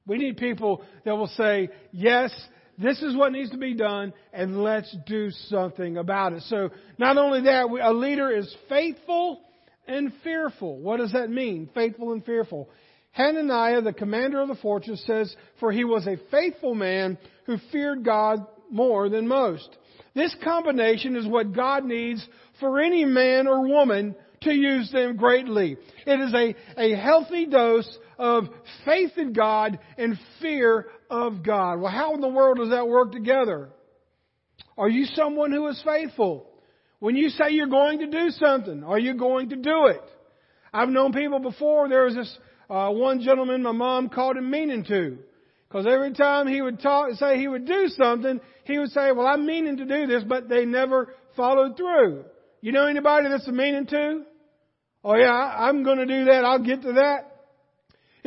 We 0.07 0.19
need 0.19 0.37
people 0.37 0.85
that 1.05 1.17
will 1.17 1.27
say, 1.29 1.71
yes, 1.91 2.31
this 2.79 3.01
is 3.03 3.17
what 3.17 3.33
needs 3.33 3.51
to 3.51 3.59
be 3.59 3.75
done, 3.75 4.13
and 4.33 4.63
let's 4.63 4.95
do 5.07 5.31
something 5.49 5.97
about 5.97 6.33
it. 6.35 6.43
So, 6.43 6.71
not 6.99 7.17
only 7.17 7.43
that, 7.43 7.65
a 7.65 7.93
leader 7.93 8.31
is 8.31 8.55
faithful 8.69 9.41
and 9.87 10.13
fearful. 10.23 10.79
What 10.79 10.99
does 10.99 11.13
that 11.13 11.31
mean? 11.31 11.71
Faithful 11.75 12.13
and 12.13 12.25
fearful. 12.25 12.69
Hananiah, 13.13 13.81
the 13.81 13.95
commander 13.95 14.43
of 14.43 14.49
the 14.49 14.57
fortress, 14.57 15.03
says, 15.07 15.35
For 15.59 15.73
he 15.73 15.85
was 15.85 16.07
a 16.07 16.19
faithful 16.31 16.75
man 16.75 17.17
who 17.47 17.57
feared 17.73 18.05
God 18.05 18.47
more 18.71 19.09
than 19.09 19.27
most. 19.27 19.69
This 20.15 20.35
combination 20.45 21.17
is 21.17 21.27
what 21.27 21.55
God 21.55 21.85
needs 21.85 22.27
for 22.61 22.81
any 22.81 23.05
man 23.05 23.47
or 23.47 23.67
woman 23.67 24.15
to 24.43 24.53
use 24.53 24.91
them 24.93 25.17
greatly. 25.17 25.77
It 26.07 26.21
is 26.21 26.35
a, 26.35 26.55
a 26.79 26.97
healthy 26.97 27.47
dose 27.47 27.99
of 28.19 28.45
faith 28.85 29.13
in 29.17 29.33
God 29.33 29.79
and 29.97 30.19
fear 30.41 30.87
of 31.11 31.43
God. 31.43 31.81
Well, 31.81 31.93
how 31.93 32.15
in 32.15 32.21
the 32.21 32.29
world 32.29 32.59
does 32.59 32.71
that 32.71 32.87
work 32.89 33.13
together? 33.13 33.71
Are 34.79 34.89
you 34.89 35.07
someone 35.07 35.53
who 35.53 35.67
is 35.69 35.83
faithful? 35.85 36.49
When 36.99 37.17
you 37.17 37.29
say 37.31 37.51
you're 37.51 37.67
going 37.67 37.99
to 38.01 38.07
do 38.07 38.31
something, 38.31 38.83
are 38.85 38.99
you 38.99 39.15
going 39.15 39.51
to 39.51 39.57
do 39.57 39.87
it? 39.87 40.03
I've 40.73 40.89
known 40.89 41.13
people 41.13 41.39
before, 41.39 41.89
there 41.89 42.05
was 42.05 42.15
this 42.15 42.39
uh, 42.69 42.91
one 42.91 43.21
gentleman 43.21 43.63
my 43.63 43.73
mom 43.73 44.09
called 44.09 44.37
him 44.37 44.51
meaning 44.51 44.85
to. 44.85 45.19
Because 45.69 45.87
every 45.87 46.13
time 46.13 46.47
he 46.47 46.63
would 46.63 46.81
talk, 46.81 47.13
say 47.15 47.39
he 47.39 47.49
would 47.49 47.67
do 47.67 47.89
something, 47.89 48.41
he 48.65 48.79
would 48.79 48.91
say, 48.91 49.13
well, 49.13 49.27
I'm 49.27 49.47
meaning 49.47 49.77
to 49.79 49.85
do 49.85 50.07
this, 50.07 50.23
but 50.27 50.49
they 50.49 50.65
never 50.65 51.15
followed 51.37 51.77
through. 51.77 52.25
You 52.61 52.73
know 52.73 52.87
anybody 52.87 53.29
that's 53.29 53.49
a 53.49 53.53
meaning 53.53 53.87
to? 53.87 54.23
Oh 55.05 55.15
yeah, 55.15 55.33
I'm 55.33 55.85
going 55.85 55.99
to 55.99 56.07
do 56.07 56.25
that. 56.27 56.45
I'll 56.45 56.63
get 56.63 56.83
to 56.83 56.95
that. 56.95 57.36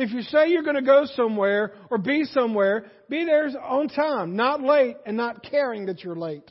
If 0.00 0.12
you 0.12 0.22
say 0.22 0.48
you're 0.48 0.62
going 0.62 0.76
to 0.76 0.82
go 0.82 1.04
somewhere 1.14 1.74
or 1.90 1.98
be 1.98 2.24
somewhere, 2.24 2.86
be 3.10 3.26
there 3.26 3.50
on 3.60 3.88
time, 3.88 4.34
not 4.34 4.62
late 4.62 4.96
and 5.04 5.14
not 5.14 5.42
caring 5.42 5.86
that 5.86 6.02
you're 6.02 6.16
late. 6.16 6.50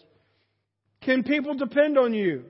Can 1.01 1.23
people 1.23 1.55
depend 1.55 1.97
on 1.97 2.13
you? 2.13 2.45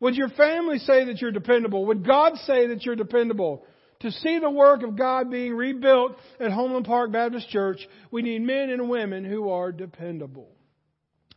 Would 0.00 0.16
your 0.16 0.30
family 0.30 0.78
say 0.78 1.04
that 1.04 1.20
you're 1.20 1.30
dependable? 1.30 1.86
Would 1.86 2.04
God 2.04 2.32
say 2.38 2.66
that 2.66 2.84
you're 2.84 2.96
dependable? 2.96 3.64
To 4.00 4.10
see 4.10 4.40
the 4.40 4.50
work 4.50 4.82
of 4.82 4.98
God 4.98 5.30
being 5.30 5.54
rebuilt 5.54 6.16
at 6.40 6.50
Homeland 6.50 6.86
Park 6.86 7.12
Baptist 7.12 7.48
Church, 7.50 7.78
we 8.10 8.22
need 8.22 8.42
men 8.42 8.70
and 8.70 8.90
women 8.90 9.24
who 9.24 9.48
are 9.50 9.70
dependable. 9.70 10.48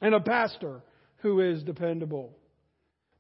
And 0.01 0.15
a 0.15 0.19
pastor 0.19 0.81
who 1.17 1.41
is 1.41 1.61
dependable. 1.61 2.35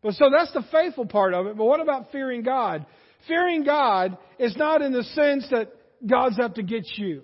But 0.01 0.15
so 0.15 0.31
that's 0.35 0.51
the 0.51 0.65
faithful 0.71 1.05
part 1.05 1.35
of 1.35 1.45
it. 1.45 1.55
But 1.57 1.65
what 1.65 1.79
about 1.79 2.11
fearing 2.11 2.41
God? 2.41 2.87
Fearing 3.27 3.63
God 3.63 4.17
is 4.39 4.55
not 4.57 4.81
in 4.81 4.91
the 4.91 5.03
sense 5.03 5.47
that 5.51 5.71
God's 6.05 6.39
out 6.39 6.55
to 6.55 6.63
get 6.63 6.85
you. 6.97 7.23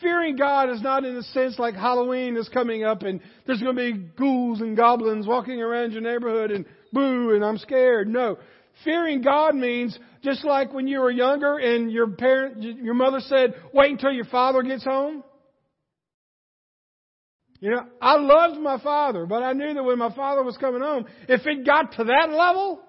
Fearing 0.00 0.36
God 0.36 0.70
is 0.70 0.80
not 0.80 1.04
in 1.04 1.14
the 1.14 1.22
sense 1.22 1.58
like 1.58 1.74
Halloween 1.74 2.36
is 2.36 2.48
coming 2.48 2.84
up 2.84 3.02
and 3.02 3.20
there's 3.46 3.60
going 3.60 3.76
to 3.76 3.92
be 3.92 3.98
ghouls 4.16 4.60
and 4.60 4.76
goblins 4.76 5.26
walking 5.26 5.60
around 5.60 5.92
your 5.92 6.00
neighborhood 6.00 6.50
and 6.50 6.64
boo 6.92 7.34
and 7.34 7.44
I'm 7.44 7.58
scared. 7.58 8.08
No. 8.08 8.38
Fearing 8.82 9.20
God 9.20 9.54
means 9.54 9.98
just 10.22 10.44
like 10.44 10.72
when 10.72 10.86
you 10.86 11.00
were 11.00 11.10
younger 11.10 11.58
and 11.58 11.92
your 11.92 12.08
parent, 12.08 12.62
your 12.62 12.94
mother 12.94 13.20
said, 13.20 13.54
wait 13.74 13.90
until 13.90 14.12
your 14.12 14.24
father 14.26 14.62
gets 14.62 14.84
home. 14.84 15.22
You 17.60 17.72
know, 17.72 17.86
I 18.00 18.16
loved 18.16 18.58
my 18.58 18.80
father, 18.80 19.26
but 19.26 19.42
I 19.42 19.52
knew 19.52 19.74
that 19.74 19.82
when 19.82 19.98
my 19.98 20.14
father 20.14 20.42
was 20.42 20.56
coming 20.56 20.80
home, 20.80 21.04
if 21.28 21.46
it 21.46 21.66
got 21.66 21.92
to 21.96 22.04
that 22.04 22.30
level, 22.30 22.80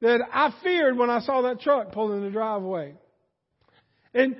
that 0.00 0.20
I 0.32 0.52
feared 0.62 0.96
when 0.96 1.10
I 1.10 1.20
saw 1.20 1.42
that 1.42 1.60
truck 1.60 1.92
pulling 1.92 2.22
the 2.22 2.30
driveway. 2.30 2.94
And 4.14 4.36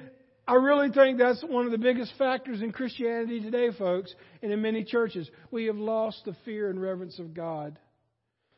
I 0.46 0.54
really 0.54 0.90
think 0.90 1.18
that's 1.18 1.42
one 1.42 1.66
of 1.66 1.72
the 1.72 1.78
biggest 1.78 2.12
factors 2.18 2.62
in 2.62 2.72
Christianity 2.72 3.40
today, 3.40 3.70
folks, 3.76 4.14
and 4.42 4.52
in 4.52 4.62
many 4.62 4.84
churches. 4.84 5.28
We 5.50 5.66
have 5.66 5.76
lost 5.76 6.22
the 6.24 6.36
fear 6.44 6.70
and 6.70 6.80
reverence 6.80 7.18
of 7.18 7.34
God. 7.34 7.78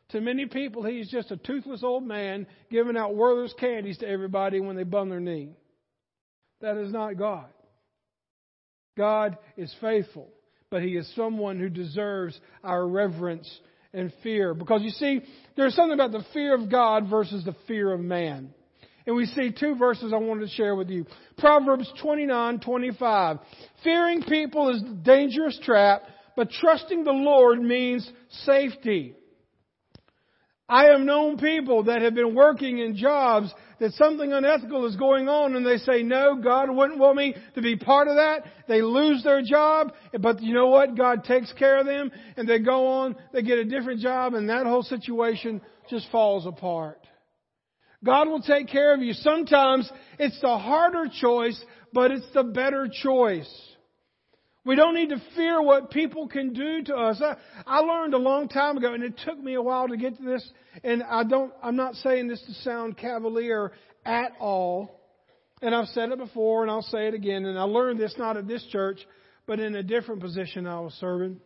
To 0.09 0.21
many 0.21 0.45
people, 0.45 0.83
he's 0.83 1.09
just 1.09 1.31
a 1.31 1.37
toothless 1.37 1.83
old 1.83 2.03
man 2.03 2.47
giving 2.71 2.97
out 2.97 3.15
Werther's 3.15 3.53
candies 3.59 3.97
to 3.99 4.07
everybody 4.07 4.59
when 4.59 4.75
they 4.75 4.83
bum 4.83 5.09
their 5.09 5.19
knee. 5.19 5.55
That 6.61 6.77
is 6.77 6.91
not 6.91 7.17
God. 7.17 7.47
God 8.97 9.37
is 9.55 9.73
faithful, 9.79 10.29
but 10.69 10.83
he 10.83 10.95
is 10.95 11.11
someone 11.15 11.59
who 11.59 11.69
deserves 11.69 12.39
our 12.63 12.85
reverence 12.85 13.49
and 13.93 14.13
fear. 14.23 14.53
Because 14.53 14.81
you 14.81 14.91
see, 14.91 15.21
there's 15.55 15.75
something 15.75 15.93
about 15.93 16.11
the 16.11 16.25
fear 16.33 16.55
of 16.55 16.69
God 16.69 17.09
versus 17.09 17.43
the 17.43 17.55
fear 17.67 17.91
of 17.93 17.99
man. 17.99 18.53
And 19.05 19.15
we 19.15 19.25
see 19.25 19.51
two 19.51 19.75
verses 19.75 20.13
I 20.13 20.17
wanted 20.17 20.41
to 20.47 20.55
share 20.55 20.75
with 20.75 20.89
you. 20.89 21.05
Proverbs 21.37 21.91
29, 22.01 22.59
25. 22.59 23.37
Fearing 23.83 24.21
people 24.23 24.69
is 24.75 24.83
a 24.83 24.93
dangerous 25.03 25.59
trap, 25.63 26.03
but 26.35 26.51
trusting 26.51 27.03
the 27.03 27.11
Lord 27.11 27.59
means 27.59 28.09
safety. 28.45 29.15
I 30.67 30.85
have 30.91 30.99
known 30.99 31.37
people 31.39 31.85
that 31.85 32.03
have 32.03 32.13
been 32.13 32.35
working 32.35 32.77
in 32.77 32.95
jobs 32.95 33.51
that 33.79 33.93
something 33.93 34.31
unethical 34.33 34.85
is 34.85 34.95
going 34.95 35.29
on 35.29 35.55
and 35.55 35.65
they 35.65 35.77
say, 35.77 36.03
no, 36.03 36.35
God 36.41 36.69
wouldn't 36.69 36.99
want 36.99 37.17
me 37.17 37.35
to 37.55 37.61
be 37.61 37.75
part 37.75 38.07
of 38.07 38.15
that. 38.15 38.43
They 38.67 38.81
lose 38.81 39.23
their 39.23 39.41
job, 39.41 39.93
but 40.19 40.41
you 40.41 40.53
know 40.53 40.67
what? 40.67 40.97
God 40.97 41.23
takes 41.23 41.51
care 41.53 41.79
of 41.79 41.85
them 41.85 42.11
and 42.37 42.47
they 42.47 42.59
go 42.59 42.87
on, 42.87 43.15
they 43.33 43.41
get 43.41 43.57
a 43.57 43.65
different 43.65 44.01
job 44.01 44.33
and 44.33 44.49
that 44.49 44.65
whole 44.65 44.83
situation 44.83 45.61
just 45.89 46.09
falls 46.11 46.45
apart. 46.45 46.99
God 48.03 48.27
will 48.27 48.41
take 48.41 48.67
care 48.67 48.93
of 48.93 49.01
you. 49.01 49.13
Sometimes 49.13 49.89
it's 50.17 50.39
the 50.41 50.57
harder 50.57 51.05
choice, 51.19 51.61
but 51.93 52.11
it's 52.11 52.31
the 52.33 52.43
better 52.43 52.87
choice. 52.91 53.68
We 54.69 54.75
don't 54.75 54.93
need 54.93 55.09
to 55.09 55.21
fear 55.35 55.59
what 55.59 55.89
people 55.89 56.27
can 56.27 56.53
do 56.53 56.83
to 56.83 56.95
us. 56.95 57.19
I, 57.23 57.37
I 57.65 57.79
learned 57.79 58.13
a 58.13 58.19
long 58.19 58.47
time 58.47 58.77
ago, 58.77 58.93
and 58.93 59.03
it 59.03 59.19
took 59.25 59.39
me 59.39 59.55
a 59.55 59.61
while 59.63 59.87
to 59.87 59.97
get 59.97 60.15
to 60.17 60.23
this, 60.23 60.47
and 60.83 61.01
I 61.01 61.23
don't, 61.23 61.51
I'm 61.63 61.75
not 61.75 61.95
saying 61.95 62.27
this 62.27 62.39
to 62.45 62.53
sound 62.53 62.95
cavalier 62.95 63.71
at 64.05 64.33
all. 64.39 65.01
And 65.63 65.73
I've 65.73 65.87
said 65.87 66.11
it 66.11 66.19
before, 66.19 66.61
and 66.61 66.69
I'll 66.69 66.83
say 66.83 67.07
it 67.07 67.15
again, 67.15 67.45
and 67.45 67.57
I 67.57 67.63
learned 67.63 67.99
this 67.99 68.13
not 68.19 68.37
at 68.37 68.47
this 68.47 68.63
church, 68.71 68.99
but 69.47 69.59
in 69.59 69.73
a 69.73 69.81
different 69.81 70.21
position 70.21 70.67
I 70.67 70.81
was 70.81 70.93
serving. 70.99 71.41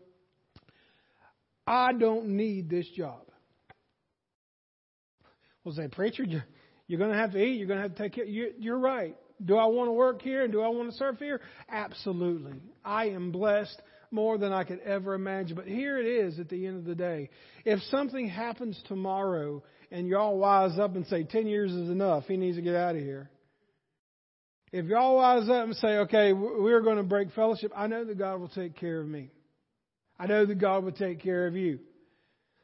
I 1.66 1.94
don't 1.94 2.36
need 2.36 2.70
this 2.70 2.90
job. 2.90 3.22
Well, 5.64 5.74
say, 5.74 5.88
preacher, 5.88 6.26
you're 6.88 7.00
going 7.00 7.12
to 7.12 7.18
have 7.18 7.32
to 7.32 7.42
eat. 7.42 7.58
You're 7.58 7.70
going 7.70 7.80
to 7.80 7.84
have 7.84 7.96
to 7.96 8.04
take 8.04 8.16
care. 8.16 8.26
You're 8.26 8.80
right. 8.80 9.16
Do 9.44 9.58
I 9.58 9.66
want 9.66 9.88
to 9.88 9.94
work 9.94 10.22
here 10.22 10.44
and 10.44 10.52
do 10.52 10.62
I 10.62 10.70
want 10.70 10.92
to 10.92 10.98
serve 10.98 11.20
here? 11.20 11.42
Absolutely. 11.70 12.54
I 12.84 13.10
am 13.10 13.32
blessed 13.32 13.82
more 14.12 14.38
than 14.38 14.54
I 14.54 14.64
could 14.64 14.80
ever 14.82 15.14
imagine. 15.14 15.56
But 15.56 15.66
here 15.66 15.98
it 15.98 16.06
is 16.06 16.40
at 16.40 16.50
the 16.50 16.68
end 16.68 16.78
of 16.78 16.86
the 16.86 16.96
day. 16.96 17.30
If 17.66 17.80
something 17.90 18.28
happens 18.30 18.82
tomorrow 18.88 19.64
and 19.92 20.08
y'all 20.08 20.38
wise 20.38 20.78
up 20.78 20.96
and 20.96 21.06
say 21.08 21.24
10 21.24 21.48
years 21.48 21.72
is 21.72 21.90
enough, 21.90 22.26
he 22.28 22.38
needs 22.38 22.58
to 22.58 22.62
get 22.62 22.76
out 22.76 22.96
of 22.96 23.02
here. 23.02 23.30
If 24.72 24.86
y'all 24.86 25.18
wise 25.18 25.50
up 25.50 25.66
and 25.66 25.76
say, 25.76 25.98
okay, 25.98 26.34
we're 26.34 26.82
going 26.82 26.98
to 26.98 27.04
break 27.04 27.32
fellowship, 27.34 27.72
I 27.76 27.88
know 27.88 28.06
that 28.06 28.18
God 28.18 28.40
will 28.40 28.50
take 28.50 28.76
care 28.76 29.00
of 29.00 29.08
me. 29.08 29.30
I 30.20 30.28
know 30.28 30.46
that 30.46 30.56
God 30.56 30.84
will 30.84 30.92
take 30.92 31.22
care 31.22 31.48
of 31.48 31.56
you. 31.56 31.80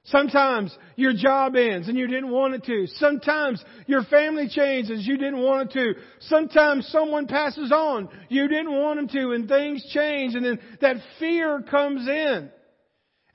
Sometimes 0.06 0.75
your 0.96 1.13
job 1.13 1.56
ends 1.56 1.88
and 1.88 1.98
you 1.98 2.08
didn't 2.08 2.32
want 2.32 2.56
it 2.56 2.63
to. 2.65 2.88
Sometimes 2.96 3.63
your 3.86 4.03
family 4.06 4.48
changes, 4.48 5.06
you 5.06 5.18
didn't 5.18 5.41
want 5.41 5.70
it 5.70 5.74
to. 5.74 6.01
Sometimes 6.22 6.88
someone 6.88 7.27
passes 7.27 7.72
on, 7.72 8.10
you 8.29 8.48
didn't 8.48 8.72
want 8.72 8.98
them 8.98 9.08
to, 9.10 9.32
and 9.32 9.48
things 9.48 9.86
change, 9.94 10.36
and 10.36 10.46
then 10.46 10.60
that 10.82 10.98
fear 11.20 11.62
comes 11.62 12.08
in. 12.08 12.50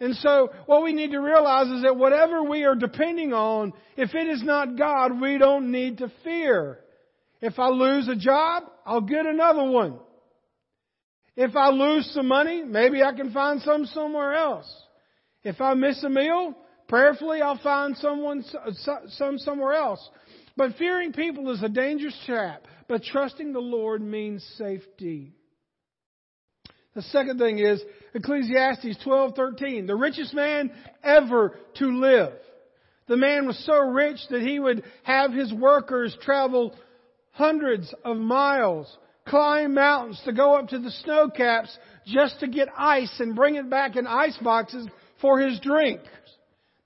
And 0.00 0.16
so 0.16 0.50
what 0.66 0.82
we 0.82 0.92
need 0.92 1.12
to 1.12 1.18
realize 1.18 1.68
is 1.68 1.82
that 1.82 1.96
whatever 1.96 2.42
we 2.42 2.64
are 2.64 2.74
depending 2.74 3.32
on, 3.32 3.72
if 3.96 4.14
it 4.14 4.26
is 4.26 4.42
not 4.42 4.76
God, 4.76 5.20
we 5.20 5.38
don't 5.38 5.70
need 5.70 5.98
to 5.98 6.10
fear. 6.24 6.80
If 7.40 7.58
I 7.58 7.68
lose 7.68 8.08
a 8.08 8.16
job, 8.16 8.64
I'll 8.84 9.02
get 9.02 9.26
another 9.26 9.64
one. 9.64 9.98
If 11.36 11.54
I 11.56 11.68
lose 11.70 12.10
some 12.12 12.26
money, 12.26 12.64
maybe 12.64 13.02
I 13.02 13.12
can 13.12 13.32
find 13.32 13.60
some 13.62 13.86
somewhere 13.86 14.34
else. 14.34 14.70
If 15.44 15.60
I 15.60 15.74
miss 15.74 16.02
a 16.02 16.08
meal, 16.08 16.56
prayerfully 16.88 17.42
I'll 17.42 17.58
find 17.58 17.96
someone, 17.98 18.44
some 19.08 19.38
somewhere 19.38 19.74
else. 19.74 20.08
But 20.56 20.76
fearing 20.76 21.12
people 21.12 21.50
is 21.50 21.62
a 21.62 21.68
dangerous 21.68 22.18
trap, 22.24 22.62
but 22.88 23.02
trusting 23.02 23.52
the 23.52 23.60
Lord 23.60 24.00
means 24.00 24.42
safety. 24.56 25.32
The 26.94 27.02
second 27.02 27.38
thing 27.38 27.58
is 27.58 27.82
Ecclesiastes 28.14 29.04
12:13, 29.04 29.86
the 29.86 29.96
richest 29.96 30.32
man 30.32 30.70
ever 31.02 31.58
to 31.74 31.86
live. 31.86 32.32
The 33.06 33.16
man 33.16 33.46
was 33.46 33.58
so 33.66 33.78
rich 33.80 34.20
that 34.30 34.40
he 34.40 34.58
would 34.58 34.84
have 35.02 35.32
his 35.32 35.52
workers 35.52 36.16
travel 36.22 36.74
hundreds 37.32 37.92
of 38.04 38.16
miles, 38.16 38.96
climb 39.26 39.74
mountains 39.74 40.22
to 40.24 40.32
go 40.32 40.54
up 40.54 40.68
to 40.68 40.78
the 40.78 40.90
snow 40.90 41.28
caps 41.28 41.76
just 42.06 42.40
to 42.40 42.46
get 42.46 42.68
ice 42.76 43.18
and 43.18 43.34
bring 43.34 43.56
it 43.56 43.68
back 43.68 43.96
in 43.96 44.06
ice 44.06 44.38
boxes 44.38 44.86
for 45.24 45.40
his 45.40 45.58
drink. 45.60 46.02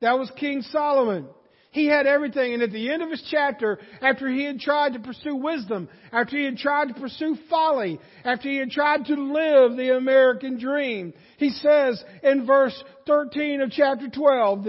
That 0.00 0.16
was 0.16 0.30
King 0.38 0.62
Solomon. 0.62 1.26
He 1.72 1.86
had 1.86 2.06
everything. 2.06 2.54
And 2.54 2.62
at 2.62 2.70
the 2.70 2.88
end 2.88 3.02
of 3.02 3.10
his 3.10 3.26
chapter, 3.28 3.80
after 4.00 4.28
he 4.28 4.44
had 4.44 4.60
tried 4.60 4.92
to 4.92 5.00
pursue 5.00 5.34
wisdom, 5.34 5.88
after 6.12 6.38
he 6.38 6.44
had 6.44 6.56
tried 6.56 6.86
to 6.86 6.94
pursue 6.94 7.36
folly, 7.50 7.98
after 8.24 8.48
he 8.48 8.58
had 8.58 8.70
tried 8.70 9.06
to 9.06 9.14
live 9.14 9.76
the 9.76 9.96
American 9.96 10.56
dream, 10.56 11.14
he 11.38 11.50
says 11.50 12.00
in 12.22 12.46
verse 12.46 12.80
13 13.08 13.60
of 13.60 13.72
chapter 13.72 14.08
12, 14.08 14.66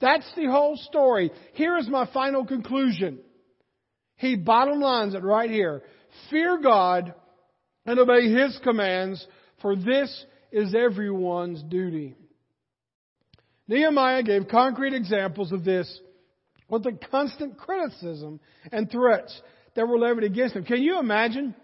that's 0.00 0.28
the 0.34 0.46
whole 0.46 0.76
story. 0.76 1.30
Here 1.52 1.78
is 1.78 1.88
my 1.88 2.10
final 2.12 2.44
conclusion. 2.44 3.20
He 4.16 4.34
bottom 4.34 4.80
lines 4.80 5.14
it 5.14 5.22
right 5.22 5.48
here. 5.48 5.84
Fear 6.28 6.58
God 6.60 7.14
and 7.86 8.00
obey 8.00 8.32
His 8.32 8.58
commands, 8.64 9.24
for 9.60 9.76
this 9.76 10.26
is 10.50 10.74
everyone's 10.74 11.62
duty. 11.62 12.16
Nehemiah 13.72 14.22
gave 14.22 14.48
concrete 14.48 14.92
examples 14.92 15.50
of 15.50 15.64
this 15.64 16.00
with 16.68 16.82
the 16.82 16.92
constant 17.10 17.56
criticism 17.56 18.38
and 18.70 18.90
threats 18.90 19.40
that 19.74 19.88
were 19.88 19.98
levied 19.98 20.24
against 20.24 20.54
him. 20.54 20.64
Can 20.64 20.82
you 20.82 20.98
imagine 20.98 21.54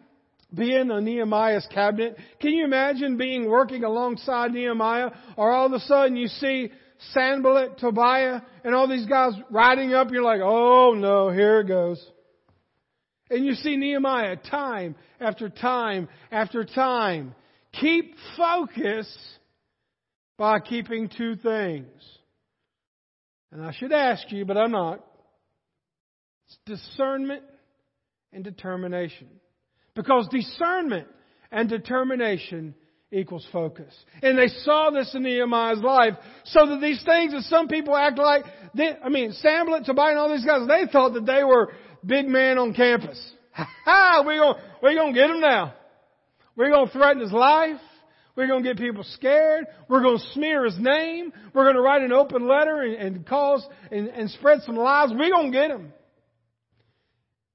being 0.54 0.90
on 0.90 1.04
Nehemiah's 1.04 1.68
cabinet? 1.70 2.16
Can 2.40 2.52
you 2.52 2.64
imagine 2.64 3.18
being 3.18 3.46
working 3.46 3.84
alongside 3.84 4.52
Nehemiah 4.52 5.10
or 5.36 5.52
all 5.52 5.66
of 5.66 5.72
a 5.74 5.80
sudden 5.80 6.16
you 6.16 6.28
see 6.28 6.70
Sanballat, 7.12 7.76
Tobiah, 7.78 8.40
and 8.64 8.74
all 8.74 8.88
these 8.88 9.06
guys 9.06 9.34
riding 9.50 9.92
up, 9.92 10.10
you're 10.10 10.22
like, 10.22 10.40
oh 10.42 10.94
no, 10.96 11.28
here 11.28 11.60
it 11.60 11.68
goes. 11.68 12.02
And 13.28 13.44
you 13.44 13.52
see 13.52 13.76
Nehemiah 13.76 14.36
time 14.36 14.96
after 15.20 15.50
time 15.50 16.08
after 16.32 16.64
time. 16.64 17.34
Keep 17.78 18.14
focus 18.38 19.06
by 20.38 20.60
keeping 20.60 21.08
two 21.08 21.36
things. 21.36 21.86
And 23.52 23.62
I 23.62 23.72
should 23.72 23.92
ask 23.92 24.30
you, 24.30 24.44
but 24.44 24.56
I'm 24.56 24.70
not. 24.70 25.04
It's 26.46 26.58
discernment 26.64 27.42
and 28.32 28.44
determination. 28.44 29.28
Because 29.94 30.28
discernment 30.28 31.08
and 31.50 31.68
determination 31.68 32.74
equals 33.10 33.46
focus. 33.52 33.92
And 34.22 34.38
they 34.38 34.48
saw 34.48 34.90
this 34.90 35.14
in 35.14 35.22
Nehemiah's 35.22 35.80
life, 35.80 36.14
so 36.44 36.66
that 36.66 36.80
these 36.80 37.02
things 37.04 37.32
that 37.32 37.42
some 37.44 37.68
people 37.68 37.96
act 37.96 38.18
like, 38.18 38.44
they, 38.74 38.92
I 39.02 39.08
mean, 39.08 39.32
Sanballat, 39.32 39.86
Tobiah, 39.86 40.10
and 40.10 40.18
all 40.18 40.30
these 40.30 40.44
guys, 40.44 40.68
they 40.68 40.90
thought 40.90 41.14
that 41.14 41.26
they 41.26 41.42
were 41.42 41.72
big 42.04 42.28
men 42.28 42.58
on 42.58 42.74
campus. 42.74 43.20
Ha! 43.84 44.22
We're 44.24 44.38
gonna, 44.38 44.58
we're 44.80 44.94
gonna 44.94 45.12
get 45.12 45.30
him 45.30 45.40
now. 45.40 45.74
We're 46.54 46.70
gonna 46.70 46.90
threaten 46.92 47.20
his 47.20 47.32
life. 47.32 47.80
We're 48.38 48.46
going 48.46 48.62
to 48.62 48.68
get 48.72 48.78
people 48.78 49.02
scared. 49.02 49.66
We're 49.88 50.00
going 50.00 50.18
to 50.18 50.24
smear 50.32 50.64
his 50.64 50.78
name. 50.78 51.32
We're 51.52 51.64
going 51.64 51.74
to 51.74 51.82
write 51.82 52.02
an 52.02 52.12
open 52.12 52.46
letter 52.46 52.82
and, 52.82 52.94
and 52.94 53.26
cause 53.26 53.66
and, 53.90 54.06
and 54.06 54.30
spread 54.30 54.60
some 54.62 54.76
lies. 54.76 55.10
We're 55.10 55.32
going 55.32 55.50
to 55.50 55.58
get 55.58 55.72
him. 55.72 55.92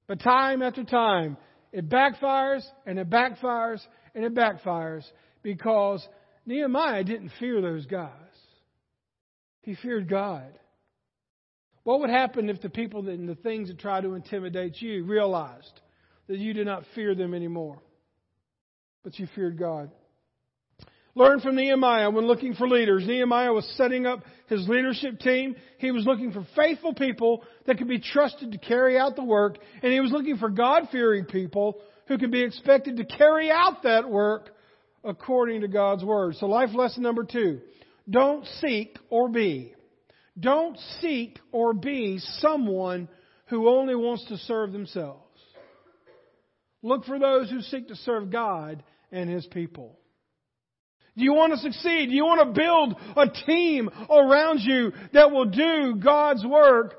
But 0.06 0.20
time 0.20 0.60
after 0.60 0.84
time, 0.84 1.38
it 1.72 1.88
backfires 1.88 2.62
and 2.84 2.98
it 2.98 3.08
backfires 3.08 3.80
and 4.14 4.26
it 4.26 4.34
backfires 4.34 5.04
because 5.42 6.06
Nehemiah 6.44 7.02
didn't 7.02 7.32
fear 7.40 7.62
those 7.62 7.86
guys. 7.86 8.10
He 9.62 9.76
feared 9.76 10.06
God. 10.06 10.52
What 11.84 12.00
would 12.00 12.10
happen 12.10 12.50
if 12.50 12.60
the 12.60 12.68
people 12.68 13.08
and 13.08 13.26
the 13.26 13.36
things 13.36 13.68
that 13.68 13.78
try 13.78 14.02
to 14.02 14.12
intimidate 14.12 14.82
you 14.82 15.02
realized 15.04 15.80
that 16.26 16.36
you 16.36 16.52
did 16.52 16.66
not 16.66 16.84
fear 16.94 17.14
them 17.14 17.32
anymore, 17.32 17.80
but 19.02 19.18
you 19.18 19.26
feared 19.34 19.58
God? 19.58 19.90
Learn 21.16 21.40
from 21.40 21.54
Nehemiah 21.54 22.10
when 22.10 22.26
looking 22.26 22.54
for 22.54 22.66
leaders. 22.66 23.06
Nehemiah 23.06 23.52
was 23.52 23.64
setting 23.76 24.04
up 24.04 24.24
his 24.48 24.68
leadership 24.68 25.20
team. 25.20 25.54
He 25.78 25.92
was 25.92 26.04
looking 26.04 26.32
for 26.32 26.44
faithful 26.56 26.92
people 26.92 27.44
that 27.66 27.78
could 27.78 27.88
be 27.88 28.00
trusted 28.00 28.50
to 28.50 28.58
carry 28.58 28.98
out 28.98 29.14
the 29.14 29.22
work. 29.22 29.58
And 29.82 29.92
he 29.92 30.00
was 30.00 30.10
looking 30.10 30.38
for 30.38 30.48
God-fearing 30.48 31.26
people 31.26 31.80
who 32.08 32.18
could 32.18 32.32
be 32.32 32.42
expected 32.42 32.96
to 32.96 33.04
carry 33.04 33.50
out 33.50 33.84
that 33.84 34.10
work 34.10 34.50
according 35.04 35.60
to 35.60 35.68
God's 35.68 36.02
Word. 36.02 36.34
So 36.36 36.46
life 36.46 36.70
lesson 36.74 37.02
number 37.02 37.24
two. 37.24 37.60
Don't 38.10 38.44
seek 38.60 38.98
or 39.08 39.28
be. 39.28 39.74
Don't 40.38 40.76
seek 41.00 41.38
or 41.52 41.74
be 41.74 42.18
someone 42.38 43.08
who 43.46 43.68
only 43.68 43.94
wants 43.94 44.24
to 44.26 44.36
serve 44.38 44.72
themselves. 44.72 45.20
Look 46.82 47.04
for 47.04 47.18
those 47.18 47.48
who 47.50 47.60
seek 47.60 47.88
to 47.88 47.96
serve 47.96 48.30
God 48.30 48.82
and 49.12 49.30
His 49.30 49.46
people. 49.46 49.98
Do 51.16 51.24
you 51.24 51.32
want 51.32 51.52
to 51.52 51.58
succeed? 51.58 52.06
Do 52.08 52.14
you 52.14 52.24
want 52.24 52.40
to 52.40 52.60
build 52.60 52.96
a 53.16 53.28
team 53.46 53.88
around 54.10 54.60
you 54.60 54.92
that 55.12 55.30
will 55.30 55.44
do 55.44 55.94
God's 56.02 56.44
work? 56.44 56.94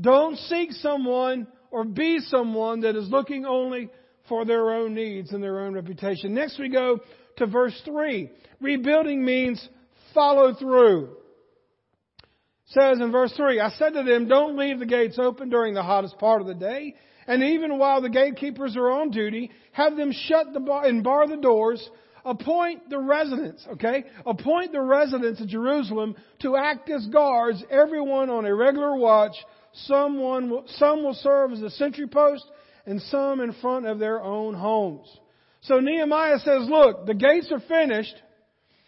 Don't 0.00 0.36
seek 0.36 0.72
someone 0.72 1.46
or 1.70 1.84
be 1.84 2.18
someone 2.18 2.80
that 2.80 2.96
is 2.96 3.08
looking 3.08 3.46
only 3.46 3.88
for 4.28 4.44
their 4.44 4.70
own 4.72 4.94
needs 4.94 5.32
and 5.32 5.42
their 5.42 5.60
own 5.60 5.74
reputation. 5.74 6.34
Next 6.34 6.58
we 6.58 6.68
go 6.68 6.98
to 7.36 7.46
verse 7.46 7.80
3. 7.84 8.30
Rebuilding 8.60 9.24
means 9.24 9.68
follow 10.14 10.54
through. 10.54 11.04
It 11.04 12.80
says 12.80 13.00
in 13.00 13.12
verse 13.12 13.32
3, 13.36 13.60
I 13.60 13.70
said 13.70 13.94
to 13.94 14.02
them, 14.02 14.26
don't 14.26 14.56
leave 14.56 14.80
the 14.80 14.86
gates 14.86 15.18
open 15.18 15.48
during 15.48 15.74
the 15.74 15.82
hottest 15.82 16.18
part 16.18 16.40
of 16.40 16.48
the 16.48 16.54
day. 16.54 16.94
And 17.26 17.42
even 17.42 17.78
while 17.78 18.00
the 18.00 18.08
gatekeepers 18.08 18.76
are 18.76 18.90
on 18.90 19.10
duty, 19.10 19.50
have 19.72 19.96
them 19.96 20.12
shut 20.12 20.52
the 20.52 20.60
bar 20.60 20.86
and 20.86 21.04
bar 21.04 21.28
the 21.28 21.36
doors 21.36 21.88
appoint 22.24 22.88
the 22.90 22.98
residents, 22.98 23.66
okay? 23.72 24.04
Appoint 24.26 24.72
the 24.72 24.80
residents 24.80 25.40
of 25.40 25.48
Jerusalem 25.48 26.16
to 26.40 26.56
act 26.56 26.90
as 26.90 27.06
guards, 27.06 27.62
everyone 27.70 28.30
on 28.30 28.44
a 28.46 28.54
regular 28.54 28.94
watch. 28.96 29.34
Someone 29.72 30.50
will, 30.50 30.64
some 30.66 31.04
will 31.04 31.14
serve 31.14 31.52
as 31.52 31.62
a 31.62 31.70
sentry 31.70 32.06
post 32.06 32.44
and 32.86 33.00
some 33.02 33.40
in 33.40 33.52
front 33.54 33.86
of 33.86 33.98
their 33.98 34.22
own 34.22 34.54
homes. 34.54 35.08
So 35.62 35.78
Nehemiah 35.78 36.38
says, 36.38 36.66
look, 36.68 37.06
the 37.06 37.14
gates 37.14 37.52
are 37.52 37.60
finished. 37.60 38.14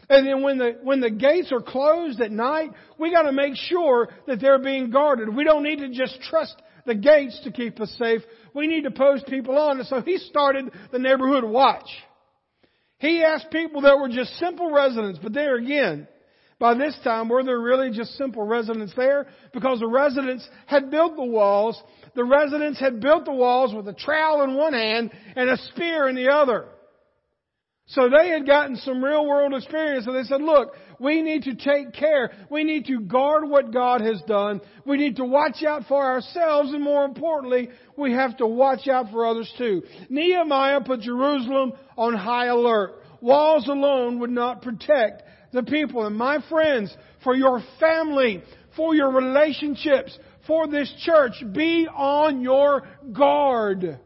And 0.09 0.27
then 0.27 0.43
when 0.43 0.59
the, 0.59 0.79
when 0.83 1.01
the 1.01 1.11
gates 1.11 1.53
are 1.53 1.63
closed 1.63 2.21
at 2.21 2.31
night, 2.31 2.71
we 2.99 3.13
gotta 3.13 3.33
make 3.33 3.55
sure 3.55 4.09
that 4.27 4.41
they're 4.41 4.59
being 4.59 4.91
guarded. 4.91 5.35
We 5.35 5.45
don't 5.45 5.63
need 5.63 5.79
to 5.79 5.91
just 5.91 6.21
trust 6.23 6.55
the 6.85 6.95
gates 6.95 7.41
to 7.45 7.53
keep 7.53 7.81
us 7.81 7.95
safe. 7.99 8.23
We 8.55 8.67
need 8.67 8.85
to 8.85 8.91
post 8.91 9.27
people 9.27 9.57
on. 9.57 9.79
And 9.79 9.87
so 9.87 10.01
he 10.01 10.19
started 10.19 10.73
the 10.91 10.99
neighborhood 10.99 11.45
watch. 11.45 11.89
He 13.03 13.21
asked 13.25 13.51
people 13.51 13.81
that 13.81 13.99
were 13.99 14.09
just 14.09 14.39
simple 14.39 14.71
residents, 14.71 15.19
but 15.21 15.33
there 15.33 15.57
again, 15.57 16.07
by 16.61 16.75
this 16.75 16.97
time, 17.03 17.29
were 17.29 17.43
there 17.43 17.59
really 17.59 17.91
just 17.91 18.17
simple 18.17 18.47
residents 18.47 18.93
there? 18.97 19.27
Because 19.53 19.81
the 19.81 19.89
residents 19.89 20.49
had 20.67 20.89
built 20.89 21.17
the 21.17 21.25
walls. 21.25 21.83
The 22.15 22.23
residents 22.23 22.79
had 22.79 23.01
built 23.01 23.25
the 23.25 23.33
walls 23.33 23.75
with 23.75 23.89
a 23.89 23.93
trowel 23.93 24.45
in 24.45 24.55
one 24.55 24.73
hand 24.73 25.11
and 25.35 25.51
a 25.51 25.57
spear 25.57 26.09
in 26.09 26.15
the 26.15 26.31
other. 26.31 26.67
So 27.93 28.09
they 28.09 28.31
had 28.31 28.47
gotten 28.47 28.77
some 28.77 29.05
real 29.05 29.27
world 29.27 29.53
experience 29.53 30.07
and 30.07 30.17
they 30.17 30.23
said, 30.23 30.41
look, 30.41 30.75
we 30.99 31.21
need 31.21 31.43
to 31.43 31.55
take 31.55 31.93
care. 31.93 32.31
We 32.51 32.65
need 32.65 32.87
to 32.87 33.01
guard 33.01 33.49
what 33.49 33.71
God 33.71 34.01
has 34.01 34.23
done. 34.23 34.63
We 34.87 34.97
need 34.97 35.17
to 35.17 35.27
watch 35.27 35.63
out 35.63 35.83
for 35.89 36.03
ourselves 36.03 36.73
and 36.73 36.83
more 36.83 37.05
importantly, 37.05 37.69
we 37.99 38.13
have 38.13 38.39
to 38.39 38.47
watch 38.47 38.89
out 38.89 39.11
for 39.11 39.27
others 39.27 39.53
too. 39.59 39.83
Nehemiah 40.09 40.81
put 40.81 41.01
Jerusalem 41.01 41.75
on 41.99 42.15
high 42.15 42.47
alert. 42.47 42.95
Walls 43.21 43.69
alone 43.69 44.21
would 44.21 44.31
not 44.31 44.63
protect 44.63 45.25
the 45.53 45.63
people. 45.63 46.07
And 46.07 46.17
my 46.17 46.39
friends, 46.49 46.97
for 47.23 47.37
your 47.37 47.63
family, 47.79 48.43
for 48.75 48.95
your 48.95 49.13
relationships, 49.13 50.19
for 50.47 50.67
this 50.67 50.91
church, 51.05 51.35
be 51.53 51.87
on 51.87 52.41
your 52.41 52.85
guard. 53.13 54.01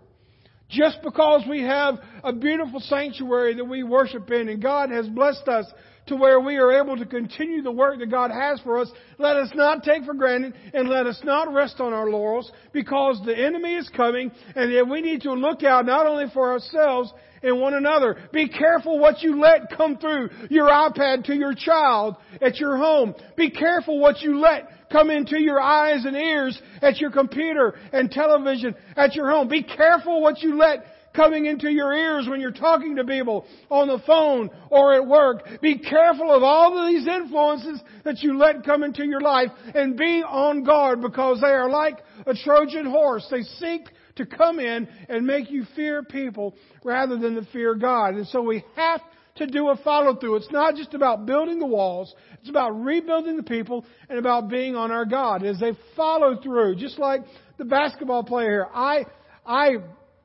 Just 0.68 0.98
because 1.02 1.42
we 1.48 1.62
have 1.62 1.96
a 2.24 2.33
beautiful 2.33 2.81
sanctuary 2.81 3.55
that 3.55 3.64
we 3.64 3.83
worship 3.83 4.31
in 4.31 4.48
and 4.48 4.61
God 4.61 4.90
has 4.90 5.09
blessed 5.09 5.46
us 5.48 5.66
to 6.07 6.16
where 6.16 6.40
we 6.40 6.57
are 6.57 6.81
able 6.81 6.97
to 6.97 7.07
continue 7.07 7.62
the 7.62 7.73
work 7.73 7.99
that 7.99 8.11
God 8.11 8.31
has 8.31 8.61
for 8.61 8.81
us, 8.81 8.90
let 9.19 9.37
us 9.37 9.51
not 9.55 9.83
take 9.83 10.05
for 10.05 10.14
granted 10.14 10.55
and 10.73 10.88
let 10.88 11.07
us 11.07 11.21
not 11.25 11.53
rest 11.53 11.81
on 11.81 11.92
our 11.92 12.09
laurels 12.09 12.51
because 12.73 13.21
the 13.25 13.37
enemy 13.37 13.75
is 13.75 13.88
coming 13.97 14.31
and 14.55 14.90
we 14.90 15.01
need 15.01 15.23
to 15.23 15.33
look 15.33 15.62
out 15.62 15.87
not 15.87 16.07
only 16.07 16.27
for 16.33 16.53
ourselves 16.53 17.12
and 17.42 17.61
one 17.61 17.75
another. 17.75 18.16
Be 18.33 18.49
careful 18.49 18.99
what 18.99 19.23
you 19.23 19.40
let 19.40 19.77
come 19.77 19.99
through 19.99 20.31
your 20.51 20.69
iPad 20.69 21.25
to 21.25 21.35
your 21.35 21.55
child 21.55 22.16
at 22.40 22.57
your 22.57 22.77
home. 22.77 23.14
Be 23.37 23.51
careful 23.51 23.99
what 23.99 24.21
you 24.21 24.38
let 24.38 24.90
come 24.90 25.11
into 25.11 25.38
your 25.40 25.61
eyes 25.61 26.05
and 26.05 26.16
ears 26.16 26.61
at 26.83 26.99
your 26.99 27.11
computer 27.11 27.75
and 27.92 28.11
television 28.11 28.75
at 28.97 29.14
your 29.14 29.31
home. 29.31 29.49
Be 29.49 29.62
careful 29.62 30.23
what 30.23 30.40
you 30.42 30.57
let 30.57 30.85
coming 31.16 31.46
into 31.46 31.70
your 31.70 31.92
ears 31.92 32.29
when 32.29 32.40
you're 32.40 32.52
talking 32.52 32.94
to 32.96 33.05
people 33.05 33.46
on 33.70 33.88
the 33.88 33.98
phone 34.07 34.50
or 34.70 34.94
at 34.94 35.07
work. 35.07 35.42
Be 35.62 35.79
careful 35.79 36.31
of 36.31 36.42
all 36.42 36.79
of 36.79 36.88
these 36.88 37.07
influences 37.07 37.81
that 38.05 38.22
you 38.22 38.38
let 38.38 38.64
come 38.64 38.83
into 38.83 39.05
your 39.05 39.22
life 39.22 39.48
and 39.74 39.96
be 39.96 40.22
on 40.22 40.62
guard 40.62 41.00
because 41.00 41.40
they 41.40 41.48
are 41.48 41.70
like 41.70 41.98
a 42.26 42.35
Trojan 42.35 42.87
horse. 42.87 43.26
They 43.31 43.42
seek 43.42 43.88
to 44.16 44.26
come 44.26 44.61
in 44.61 44.88
and 45.09 45.26
make 45.26 45.50
you 45.50 45.64
fear 45.74 46.02
people 46.02 46.55
rather 46.85 47.18
than 47.18 47.35
to 47.35 47.44
fear 47.52 47.74
God. 47.74 48.14
And 48.14 48.26
so 48.29 48.42
we 48.42 48.64
have 48.76 49.00
to 49.37 49.46
do 49.46 49.68
a 49.68 49.76
follow 49.76 50.16
through. 50.16 50.37
It's 50.37 50.50
not 50.50 50.76
just 50.76 50.94
about 50.94 51.26
building 51.26 51.59
the 51.59 51.66
walls. 51.66 52.14
It's 52.40 52.48
about 52.48 52.70
rebuilding 52.70 53.37
the 53.37 53.42
people 53.42 53.85
and 54.09 54.18
about 54.18 54.48
being 54.48 54.74
on 54.74 54.90
our 54.90 55.05
God 55.05 55.44
as 55.44 55.61
they 55.61 55.72
follow 55.94 56.40
through. 56.42 56.76
Just 56.76 56.98
like 56.98 57.20
the 57.59 57.64
basketball 57.64 58.24
player 58.24 58.50
here. 58.50 58.68
I, 58.72 59.05
I 59.44 59.76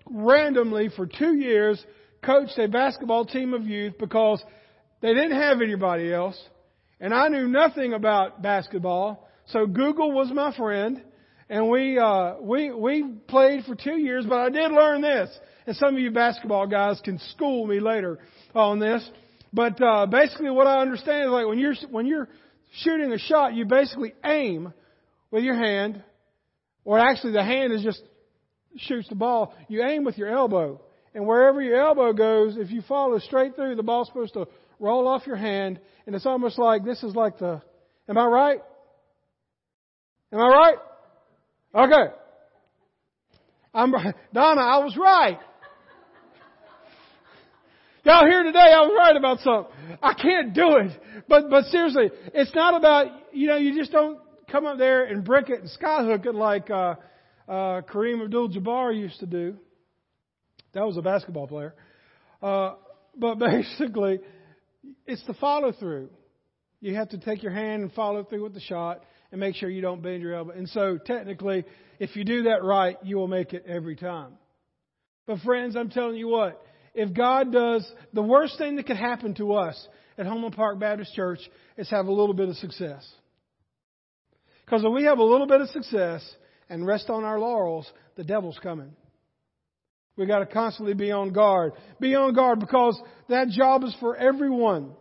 randomly 0.09 0.89
for 0.95 1.05
two 1.05 1.35
years 1.35 1.83
coached 2.23 2.57
a 2.57 2.67
basketball 2.67 3.25
team 3.25 3.53
of 3.53 3.63
youth 3.63 3.93
because 3.99 4.43
they 5.01 5.13
didn't 5.13 5.39
have 5.39 5.61
anybody 5.61 6.13
else. 6.13 6.39
And 6.99 7.13
I 7.13 7.27
knew 7.29 7.47
nothing 7.47 7.93
about 7.93 8.41
basketball. 8.41 9.27
So 9.47 9.65
Google 9.65 10.11
was 10.11 10.31
my 10.31 10.55
friend. 10.55 11.01
And 11.49 11.69
we, 11.69 11.99
uh, 11.99 12.35
we, 12.39 12.71
we 12.71 13.03
played 13.27 13.65
for 13.65 13.75
two 13.75 13.97
years, 13.97 14.25
but 14.25 14.39
I 14.39 14.49
did 14.49 14.71
learn 14.71 15.01
this. 15.01 15.29
And 15.67 15.75
some 15.75 15.95
of 15.95 15.99
you 15.99 16.11
basketball 16.11 16.65
guys 16.65 17.01
can 17.03 17.19
school 17.33 17.67
me 17.67 17.81
later 17.81 18.19
on 18.55 18.79
this. 18.79 19.07
But 19.51 19.81
uh, 19.81 20.05
basically, 20.05 20.49
what 20.49 20.67
I 20.67 20.79
understand 20.79 21.25
is 21.25 21.29
like 21.29 21.45
when 21.45 21.59
you're 21.59 21.75
when 21.89 22.05
you're 22.05 22.29
shooting 22.83 23.11
a 23.11 23.17
shot, 23.17 23.53
you 23.53 23.65
basically 23.65 24.13
aim 24.23 24.73
with 25.29 25.43
your 25.43 25.55
hand, 25.55 26.01
or 26.85 26.97
actually 26.97 27.33
the 27.33 27.43
hand 27.43 27.73
is 27.73 27.83
just 27.83 28.01
shoots 28.77 29.09
the 29.09 29.15
ball. 29.15 29.53
You 29.67 29.83
aim 29.83 30.03
with 30.03 30.17
your 30.17 30.29
elbow, 30.29 30.81
and 31.13 31.25
wherever 31.25 31.61
your 31.61 31.79
elbow 31.79 32.13
goes, 32.13 32.57
if 32.57 32.71
you 32.71 32.81
follow 32.81 33.19
straight 33.19 33.55
through, 33.55 33.75
the 33.75 33.83
ball's 33.83 34.07
supposed 34.07 34.33
to 34.33 34.47
roll 34.79 35.07
off 35.07 35.27
your 35.27 35.35
hand, 35.35 35.79
and 36.05 36.15
it's 36.15 36.25
almost 36.25 36.57
like 36.57 36.83
this 36.83 37.03
is 37.03 37.15
like 37.15 37.37
the. 37.39 37.61
Am 38.07 38.17
I 38.17 38.25
right? 38.25 38.59
Am 40.33 40.39
I 40.39 40.47
right? 40.47 40.75
Okay. 41.75 42.13
I'm 43.73 43.91
Donna. 44.33 44.61
I 44.61 44.83
was 44.83 44.97
right. 44.97 45.39
Y'all 48.03 48.25
here 48.25 48.41
today, 48.41 48.57
I 48.57 48.81
was 48.81 48.93
right 48.97 49.15
about 49.15 49.39
something. 49.41 49.97
I 50.01 50.13
can't 50.15 50.53
do 50.55 50.77
it. 50.77 50.91
But, 51.27 51.51
but 51.51 51.65
seriously, 51.65 52.09
it's 52.33 52.53
not 52.55 52.75
about, 52.75 53.07
you 53.31 53.47
know, 53.47 53.57
you 53.57 53.77
just 53.77 53.91
don't 53.91 54.17
come 54.51 54.65
up 54.65 54.79
there 54.79 55.05
and 55.05 55.23
brick 55.23 55.49
it 55.49 55.59
and 55.61 55.69
skyhook 55.69 56.25
it 56.25 56.33
like, 56.33 56.71
uh, 56.71 56.95
uh, 57.51 57.81
Kareem 57.81 58.23
Abdul-Jabbar 58.23 58.97
used 58.97 59.19
to 59.19 59.25
do. 59.25 59.57
That 60.73 60.85
was 60.85 60.95
a 60.95 61.01
basketball 61.01 61.47
player. 61.47 61.75
Uh, 62.41 62.75
but 63.17 63.35
basically, 63.39 64.19
it's 65.05 65.23
the 65.27 65.33
follow 65.33 65.73
through. 65.73 66.09
You 66.79 66.95
have 66.95 67.09
to 67.09 67.17
take 67.17 67.43
your 67.43 67.51
hand 67.51 67.83
and 67.83 67.91
follow 67.91 68.23
through 68.23 68.43
with 68.43 68.53
the 68.53 68.61
shot 68.61 69.03
and 69.31 69.39
make 69.39 69.55
sure 69.55 69.69
you 69.69 69.81
don't 69.81 70.01
bend 70.01 70.21
your 70.21 70.33
elbow. 70.33 70.51
And 70.51 70.69
so 70.69 70.97
technically, 70.97 71.65
if 71.99 72.15
you 72.15 72.23
do 72.23 72.43
that 72.43 72.63
right, 72.63 72.97
you 73.03 73.17
will 73.17 73.27
make 73.27 73.51
it 73.51 73.65
every 73.67 73.97
time. 73.97 74.37
But 75.27 75.39
friends, 75.39 75.75
I'm 75.75 75.89
telling 75.89 76.15
you 76.15 76.29
what, 76.29 76.63
if 76.93 77.13
God 77.13 77.51
does, 77.51 77.89
the 78.13 78.23
worst 78.23 78.57
thing 78.57 78.77
that 78.77 78.87
could 78.87 78.97
happen 78.97 79.35
to 79.35 79.55
us 79.55 79.87
at 80.17 80.25
Homeland 80.25 80.55
Park 80.55 80.79
Baptist 80.79 81.13
Church 81.15 81.39
is 81.77 81.89
have 81.89 82.07
a 82.07 82.11
little 82.11 82.33
bit 82.33 82.47
of 82.47 82.55
success. 82.55 83.05
Because 84.65 84.83
if 84.85 84.91
we 84.93 85.03
have 85.03 85.19
a 85.19 85.23
little 85.23 85.47
bit 85.47 85.59
of 85.59 85.67
success 85.69 86.23
and 86.71 86.87
rest 86.87 87.09
on 87.09 87.25
our 87.25 87.37
laurels, 87.37 87.85
the 88.15 88.23
devil's 88.23 88.57
coming. 88.63 88.95
We 90.15 90.25
got 90.25 90.39
to 90.39 90.45
constantly 90.45 90.93
be 90.93 91.11
on 91.11 91.33
guard. 91.33 91.73
Be 91.99 92.15
on 92.15 92.33
guard 92.33 92.61
because 92.61 92.99
that 93.27 93.49
job 93.49 93.83
is 93.83 93.95
for 93.99 94.15
everyone. 94.15 94.93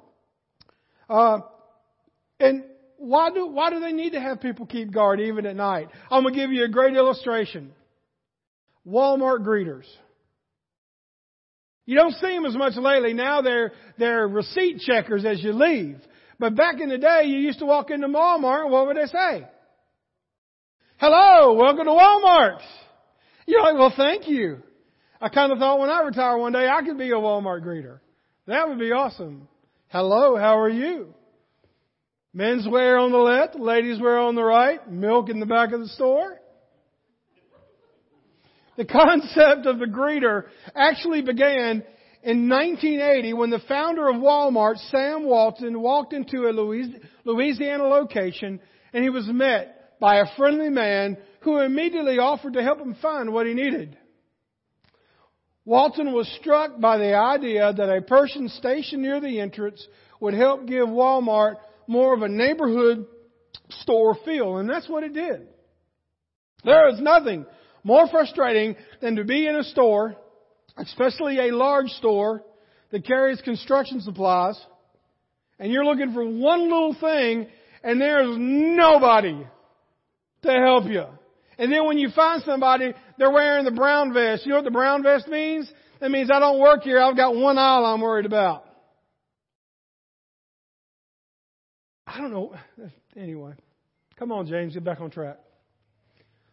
Uh, 1.09 1.39
and 2.41 2.65
why 2.97 3.31
do 3.31 3.47
why 3.47 3.71
do 3.71 3.81
they 3.81 3.93
need 3.93 4.11
to 4.11 4.21
have 4.21 4.41
people 4.41 4.67
keep 4.67 4.93
guard 4.93 5.21
even 5.21 5.47
at 5.47 5.57
night? 5.57 5.89
I'm 6.11 6.25
gonna 6.25 6.35
give 6.35 6.51
you 6.53 6.65
a 6.65 6.69
great 6.69 6.97
illustration. 6.97 7.73
Walmart 8.87 9.41
greeters. 9.41 9.87
You 11.87 11.97
don't 11.97 12.15
see 12.15 12.35
them 12.35 12.47
as 12.47 12.57
much 12.57 12.75
lately. 12.77 13.13
Now 13.15 13.43
they're 13.43 13.73
they're 13.99 14.27
receipt 14.27 14.81
checkers 14.81 15.25
as 15.25 15.43
you 15.43 15.53
leave. 15.53 15.99
But 16.39 16.57
back 16.57 16.81
in 16.81 16.89
the 16.89 16.99
day, 16.99 17.25
you 17.27 17.39
used 17.39 17.59
to 17.61 17.67
walk 17.67 17.91
into 17.91 18.09
Walmart, 18.09 18.71
what 18.71 18.87
would 18.87 18.97
they 18.97 19.07
say? 19.07 19.47
Hello, 21.01 21.55
welcome 21.55 21.87
to 21.87 21.93
Walmart. 21.93 22.59
You're 23.47 23.63
like, 23.63 23.79
well, 23.79 23.95
thank 23.97 24.29
you. 24.29 24.59
I 25.19 25.31
kind 25.31 25.51
of 25.51 25.57
thought 25.57 25.81
when 25.81 25.89
I 25.89 26.03
retire 26.03 26.37
one 26.37 26.53
day, 26.53 26.69
I 26.69 26.83
could 26.83 26.99
be 26.99 27.09
a 27.09 27.15
Walmart 27.15 27.63
greeter. 27.63 28.01
That 28.47 28.69
would 28.69 28.79
be 28.79 28.93
awesome. 28.93 29.49
Hello, 29.89 30.37
how 30.37 30.59
are 30.59 30.69
you? 30.69 31.15
Men's 32.35 32.69
wear 32.69 32.99
on 32.99 33.13
the 33.13 33.17
left, 33.17 33.59
ladies 33.59 33.99
wear 33.99 34.19
on 34.19 34.35
the 34.35 34.43
right, 34.43 34.93
milk 34.93 35.31
in 35.31 35.41
the 35.41 35.47
back 35.47 35.73
of 35.73 35.81
the 35.81 35.89
store. 35.89 36.39
The 38.77 38.85
concept 38.85 39.65
of 39.65 39.79
the 39.79 39.87
greeter 39.87 40.49
actually 40.75 41.23
began 41.23 41.83
in 42.23 42.47
1980 42.51 43.33
when 43.33 43.49
the 43.49 43.63
founder 43.67 44.07
of 44.07 44.17
Walmart, 44.17 44.77
Sam 44.91 45.25
Walton, 45.25 45.81
walked 45.81 46.13
into 46.13 46.47
a 46.47 46.53
Louisiana 47.25 47.85
location 47.85 48.61
and 48.93 49.03
he 49.03 49.09
was 49.09 49.27
met 49.29 49.80
by 50.01 50.17
a 50.17 50.37
friendly 50.37 50.71
man 50.71 51.19
who 51.43 51.59
immediately 51.59 52.19
offered 52.19 52.55
to 52.55 52.63
help 52.63 52.81
him 52.81 52.97
find 53.01 53.33
what 53.33 53.47
he 53.47 53.55
needed. 53.55 53.97
Walton 55.65 56.13
was 56.13 56.27
struck 56.41 56.81
by 56.81 56.99
the 56.99 57.15
idea 57.15 57.73
that 57.73 57.95
a 57.95 58.03
person 58.03 58.49
stationed 58.49 59.03
near 59.03 59.21
the 59.21 59.41
entrance 59.41 59.87
would 60.19 60.35
help 60.35 60.67
give 60.67 60.89
Walmart 60.89 61.57
more 61.87 62.15
of 62.15 62.23
a 62.23 62.29
neighborhood 62.29 63.07
store 63.69 64.17
feel, 64.25 64.57
and 64.57 64.69
that's 64.69 64.89
what 64.89 65.05
it 65.05 65.13
did. 65.13 65.47
There 66.65 66.89
is 66.89 67.01
nothing 67.01 67.47
more 67.85 68.09
frustrating 68.09 68.77
than 69.01 69.17
to 69.17 69.25
be 69.25 69.47
in 69.47 69.57
a 69.57 69.65
store, 69.65 70.17
especially 70.77 71.39
a 71.39 71.55
large 71.55 71.89
store 71.91 72.43
that 72.91 73.07
carries 73.07 73.41
construction 73.43 74.01
supplies, 74.01 74.61
and 75.59 75.71
you're 75.71 75.85
looking 75.85 76.13
for 76.13 76.25
one 76.25 76.65
little 76.65 76.97
thing, 76.99 77.47
and 77.83 78.01
there's 78.01 78.35
nobody 78.39 79.45
to 80.43 80.51
help 80.51 80.87
you. 80.87 81.05
And 81.59 81.71
then 81.71 81.87
when 81.87 81.99
you 81.99 82.11
find 82.11 82.43
somebody, 82.45 82.95
they're 83.19 83.31
wearing 83.31 83.65
the 83.65 83.71
brown 83.71 84.15
vest. 84.15 84.47
You 84.47 84.51
know 84.51 84.59
what 84.59 84.65
the 84.65 84.71
brown 84.71 85.03
vest 85.03 85.29
means? 85.29 85.71
That 86.01 86.11
means 86.11 86.31
I 86.33 86.41
don't 86.41 86.59
work 86.59 86.83
here. 86.83 87.01
I've 87.01 87.17
got 87.17 87.35
one 87.37 87.59
aisle 87.59 87.85
I'm 87.85 88.01
worried 88.01 88.27
about. 88.27 88.65
I 92.07 92.19
don't 92.19 92.33
know. 92.33 92.55
Anyway, 93.17 93.53
come 94.17 94.31
on, 94.31 94.47
James, 94.47 94.73
get 94.73 94.85
back 94.85 95.01
on 95.01 95.11
track. 95.11 95.39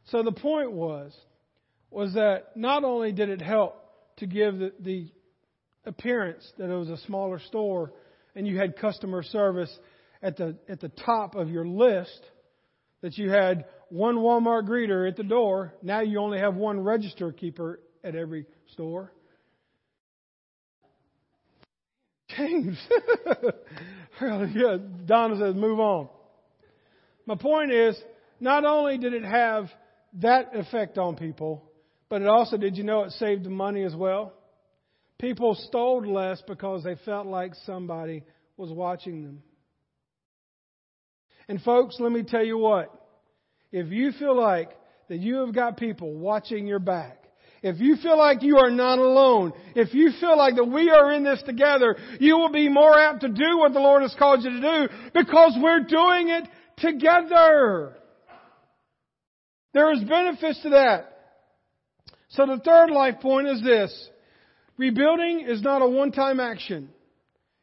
So 0.05 0.23
the 0.23 0.31
point 0.31 0.71
was, 0.71 1.15
was 1.91 2.15
that 2.15 2.57
not 2.57 2.83
only 2.83 3.11
did 3.11 3.29
it 3.29 3.43
help 3.43 3.75
to 4.17 4.25
give 4.25 4.57
the, 4.57 4.73
the 4.79 5.11
appearance 5.85 6.51
that 6.57 6.71
it 6.71 6.75
was 6.75 6.89
a 6.89 6.97
smaller 7.05 7.39
store 7.39 7.93
and 8.35 8.47
you 8.47 8.57
had 8.57 8.75
customer 8.75 9.21
service 9.21 9.69
at 10.23 10.35
the 10.35 10.57
at 10.67 10.79
the 10.79 10.89
top 10.89 11.35
of 11.35 11.49
your 11.49 11.67
list, 11.67 12.21
that 13.01 13.17
you 13.19 13.29
had 13.29 13.65
one 13.89 14.17
Walmart 14.17 14.67
greeter 14.67 15.07
at 15.07 15.15
the 15.15 15.23
door. 15.23 15.73
Now 15.81 16.01
you 16.01 16.19
only 16.19 16.39
have 16.39 16.55
one 16.55 16.79
register 16.79 17.31
keeper 17.31 17.79
at 18.03 18.15
every 18.15 18.45
store. 18.73 19.11
James. 22.35 22.77
yeah, 24.21 24.77
Donna 25.05 25.37
says, 25.37 25.55
move 25.55 25.79
on. 25.79 26.09
My 27.25 27.35
point 27.35 27.71
is, 27.71 27.97
not 28.39 28.65
only 28.65 28.97
did 28.97 29.13
it 29.13 29.23
have 29.23 29.69
that 30.21 30.55
effect 30.55 30.97
on 30.97 31.15
people, 31.15 31.63
but 32.09 32.21
it 32.21 32.27
also, 32.27 32.57
did 32.57 32.77
you 32.77 32.83
know 32.83 33.03
it 33.03 33.11
saved 33.11 33.45
money 33.45 33.83
as 33.83 33.95
well? 33.95 34.33
People 35.19 35.55
stole 35.55 36.05
less 36.05 36.41
because 36.47 36.83
they 36.83 36.95
felt 37.05 37.27
like 37.27 37.53
somebody 37.65 38.23
was 38.55 38.71
watching 38.71 39.23
them. 39.23 39.43
And 41.49 41.61
folks, 41.61 41.97
let 41.99 42.11
me 42.11 42.23
tell 42.23 42.43
you 42.43 42.57
what. 42.57 42.93
If 43.77 43.91
you 43.91 44.11
feel 44.13 44.35
like 44.35 44.71
that 45.07 45.19
you 45.19 45.45
have 45.45 45.53
got 45.53 45.77
people 45.77 46.11
watching 46.13 46.65
your 46.65 46.79
back, 46.79 47.23
if 47.61 47.79
you 47.79 47.95
feel 47.97 48.17
like 48.17 48.41
you 48.41 48.57
are 48.57 48.71
not 48.71 48.97
alone, 48.97 49.53
if 49.75 49.93
you 49.93 50.11
feel 50.19 50.37
like 50.37 50.55
that 50.55 50.65
we 50.65 50.89
are 50.89 51.11
in 51.11 51.23
this 51.23 51.41
together, 51.45 51.95
you 52.19 52.37
will 52.37 52.51
be 52.51 52.69
more 52.69 52.97
apt 52.97 53.21
to 53.21 53.27
do 53.27 53.57
what 53.57 53.73
the 53.73 53.79
Lord 53.79 54.01
has 54.01 54.15
called 54.17 54.43
you 54.43 54.49
to 54.49 54.61
do 54.61 54.93
because 55.13 55.55
we're 55.61 55.81
doing 55.81 56.29
it 56.29 56.47
together. 56.77 57.95
There 59.73 59.91
is 59.93 60.03
benefits 60.03 60.61
to 60.63 60.69
that. 60.69 61.13
So 62.29 62.47
the 62.47 62.59
third 62.63 62.89
life 62.89 63.19
point 63.21 63.47
is 63.47 63.61
this. 63.63 64.09
Rebuilding 64.77 65.45
is 65.47 65.61
not 65.61 65.83
a 65.83 65.87
one-time 65.87 66.39
action. 66.39 66.89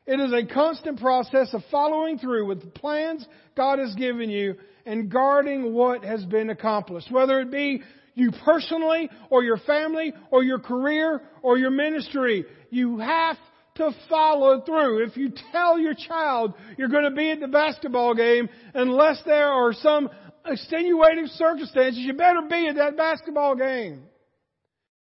It 0.07 0.21
is 0.21 0.33
a 0.33 0.53
constant 0.53 1.01
process 1.01 1.55
of 1.55 1.63
following 1.71 2.19
through 2.19 2.47
with 2.47 2.61
the 2.61 2.69
plans 2.69 3.27
God 3.57 3.79
has 3.79 3.95
given 3.95 4.29
you 4.29 4.57
and 4.85 5.11
guarding 5.11 5.73
what 5.73 6.05
has 6.05 6.25
been 6.27 6.51
accomplished. 6.51 7.11
Whether 7.11 7.41
it 7.41 7.51
be 7.51 7.83
you 8.15 8.31
personally 8.45 9.09
or 9.31 9.43
your 9.43 9.57
family 9.57 10.13
or 10.31 10.45
your 10.45 10.59
career 10.59 11.23
or 11.43 11.57
your 11.57 11.71
ministry, 11.71 12.45
you 12.71 12.99
have 12.99 13.39
to 13.77 13.93
follow 14.09 14.61
through. 14.61 15.07
If 15.07 15.17
you 15.17 15.33
tell 15.53 15.79
your 15.79 15.95
child 15.95 16.55
you're 16.77 16.89
going 16.89 17.05
to 17.05 17.11
be 17.11 17.31
at 17.31 17.41
the 17.41 17.49
basketball 17.49 18.15
game, 18.15 18.51
unless 18.75 19.23
there 19.25 19.49
are 19.49 19.73
some 19.73 20.11
extenuating 20.45 21.29
circumstances, 21.29 21.99
you 21.99 22.13
better 22.13 22.43
be 22.49 22.69
at 22.69 22.77
that 22.77 22.99
basketball 22.99 23.57
game. 23.57 24.03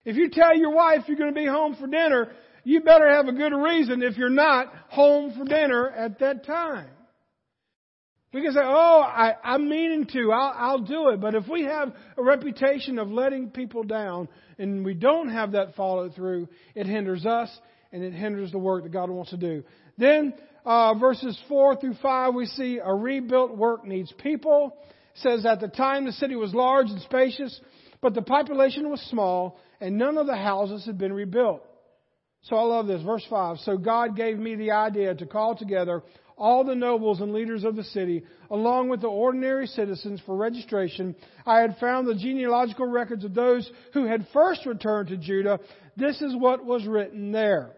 If 0.03 0.15
you 0.15 0.29
tell 0.31 0.57
your 0.57 0.73
wife 0.73 1.01
you're 1.07 1.17
going 1.17 1.33
to 1.33 1.39
be 1.39 1.45
home 1.45 1.75
for 1.79 1.85
dinner, 1.85 2.31
you 2.67 2.81
better 2.81 3.09
have 3.09 3.29
a 3.29 3.31
good 3.31 3.53
reason 3.53 4.03
if 4.03 4.17
you're 4.17 4.29
not 4.29 4.73
home 4.89 5.33
for 5.37 5.45
dinner 5.45 5.89
at 5.89 6.19
that 6.19 6.45
time. 6.45 6.89
We 8.33 8.41
can 8.41 8.51
say, 8.51 8.59
oh, 8.61 8.99
I, 9.01 9.35
I'm 9.41 9.69
meaning 9.69 10.05
to, 10.11 10.33
I'll, 10.33 10.53
I'll 10.53 10.81
do 10.81 11.09
it. 11.09 11.21
But 11.21 11.33
if 11.33 11.47
we 11.47 11.63
have 11.63 11.93
a 12.17 12.23
reputation 12.23 12.99
of 12.99 13.07
letting 13.07 13.51
people 13.51 13.83
down 13.83 14.27
and 14.59 14.83
we 14.83 14.95
don't 14.95 15.29
have 15.29 15.53
that 15.53 15.75
follow 15.75 16.09
through, 16.09 16.49
it 16.75 16.87
hinders 16.87 17.25
us 17.25 17.49
and 17.93 18.03
it 18.03 18.11
hinders 18.11 18.51
the 18.51 18.59
work 18.59 18.83
that 18.83 18.91
God 18.91 19.09
wants 19.09 19.31
to 19.31 19.37
do. 19.37 19.63
Then, 19.97 20.33
uh, 20.65 20.93
verses 20.95 21.39
4 21.47 21.77
through 21.77 21.95
5, 22.01 22.33
we 22.33 22.47
see 22.47 22.81
a 22.83 22.93
rebuilt 22.93 23.55
work 23.55 23.85
needs 23.85 24.13
people. 24.21 24.75
It 25.15 25.21
says, 25.21 25.45
at 25.45 25.61
the 25.61 25.69
time 25.69 26.05
the 26.05 26.11
city 26.11 26.35
was 26.35 26.53
large 26.53 26.87
and 26.89 27.01
spacious, 27.03 27.61
but 28.01 28.13
the 28.13 28.23
population 28.23 28.89
was 28.89 28.99
small 29.09 29.57
and 29.79 29.97
none 29.97 30.17
of 30.17 30.27
the 30.27 30.35
houses 30.35 30.85
had 30.85 30.97
been 30.97 31.13
rebuilt. 31.13 31.63
So 32.47 32.55
I 32.55 32.63
love 32.63 32.87
this. 32.87 33.01
Verse 33.01 33.25
5. 33.29 33.57
So 33.59 33.77
God 33.77 34.15
gave 34.15 34.37
me 34.37 34.55
the 34.55 34.71
idea 34.71 35.13
to 35.15 35.25
call 35.25 35.55
together 35.55 36.03
all 36.37 36.63
the 36.63 36.75
nobles 36.75 37.19
and 37.19 37.33
leaders 37.33 37.63
of 37.63 37.75
the 37.75 37.83
city, 37.83 38.23
along 38.51 38.89
with 38.89 39.01
the 39.01 39.07
ordinary 39.07 39.65
citizens 39.65 40.21
for 40.25 40.35
registration. 40.35 41.15
I 41.45 41.59
had 41.59 41.77
found 41.79 42.07
the 42.07 42.15
genealogical 42.15 42.85
records 42.85 43.25
of 43.25 43.33
those 43.33 43.69
who 43.93 44.05
had 44.05 44.27
first 44.31 44.65
returned 44.65 45.09
to 45.09 45.17
Judah. 45.17 45.59
This 45.95 46.21
is 46.21 46.35
what 46.35 46.63
was 46.63 46.85
written 46.85 47.31
there. 47.31 47.71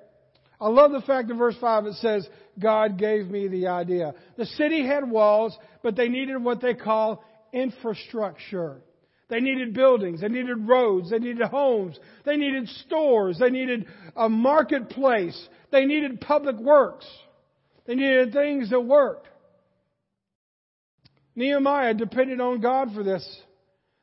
I 0.60 0.68
love 0.68 0.92
the 0.92 1.02
fact 1.02 1.32
in 1.32 1.38
verse 1.38 1.56
5 1.62 1.86
it 1.86 1.94
says, 1.96 2.28
God 2.60 2.98
gave 2.98 3.28
me 3.28 3.48
the 3.48 3.68
idea. 3.68 4.14
The 4.38 4.46
city 4.46 4.86
had 4.86 5.10
walls, 5.10 5.58
but 5.82 5.96
they 5.96 6.10
needed 6.10 6.44
what 6.44 6.62
they 6.62 6.74
call 6.74 7.24
infrastructure. 7.54 8.82
They 9.30 9.40
needed 9.40 9.74
buildings. 9.74 10.22
They 10.22 10.28
needed 10.28 10.68
roads. 10.68 11.12
They 11.12 11.20
needed 11.20 11.48
homes. 11.48 11.98
They 12.26 12.36
needed 12.36 12.68
stores. 12.68 13.38
They 13.40 13.52
needed 13.52 13.86
a 14.16 14.28
marketplace. 14.28 15.40
They 15.72 15.86
needed 15.86 16.20
public 16.20 16.58
works. 16.58 17.06
They 17.86 17.96
needed 17.96 18.34
things 18.34 18.72
that 18.72 18.82
worked. 18.82 19.28
Nehemiah 21.36 21.94
depended 21.94 22.42
on 22.42 22.60
God 22.60 22.90
for 22.94 23.04
this. 23.04 23.24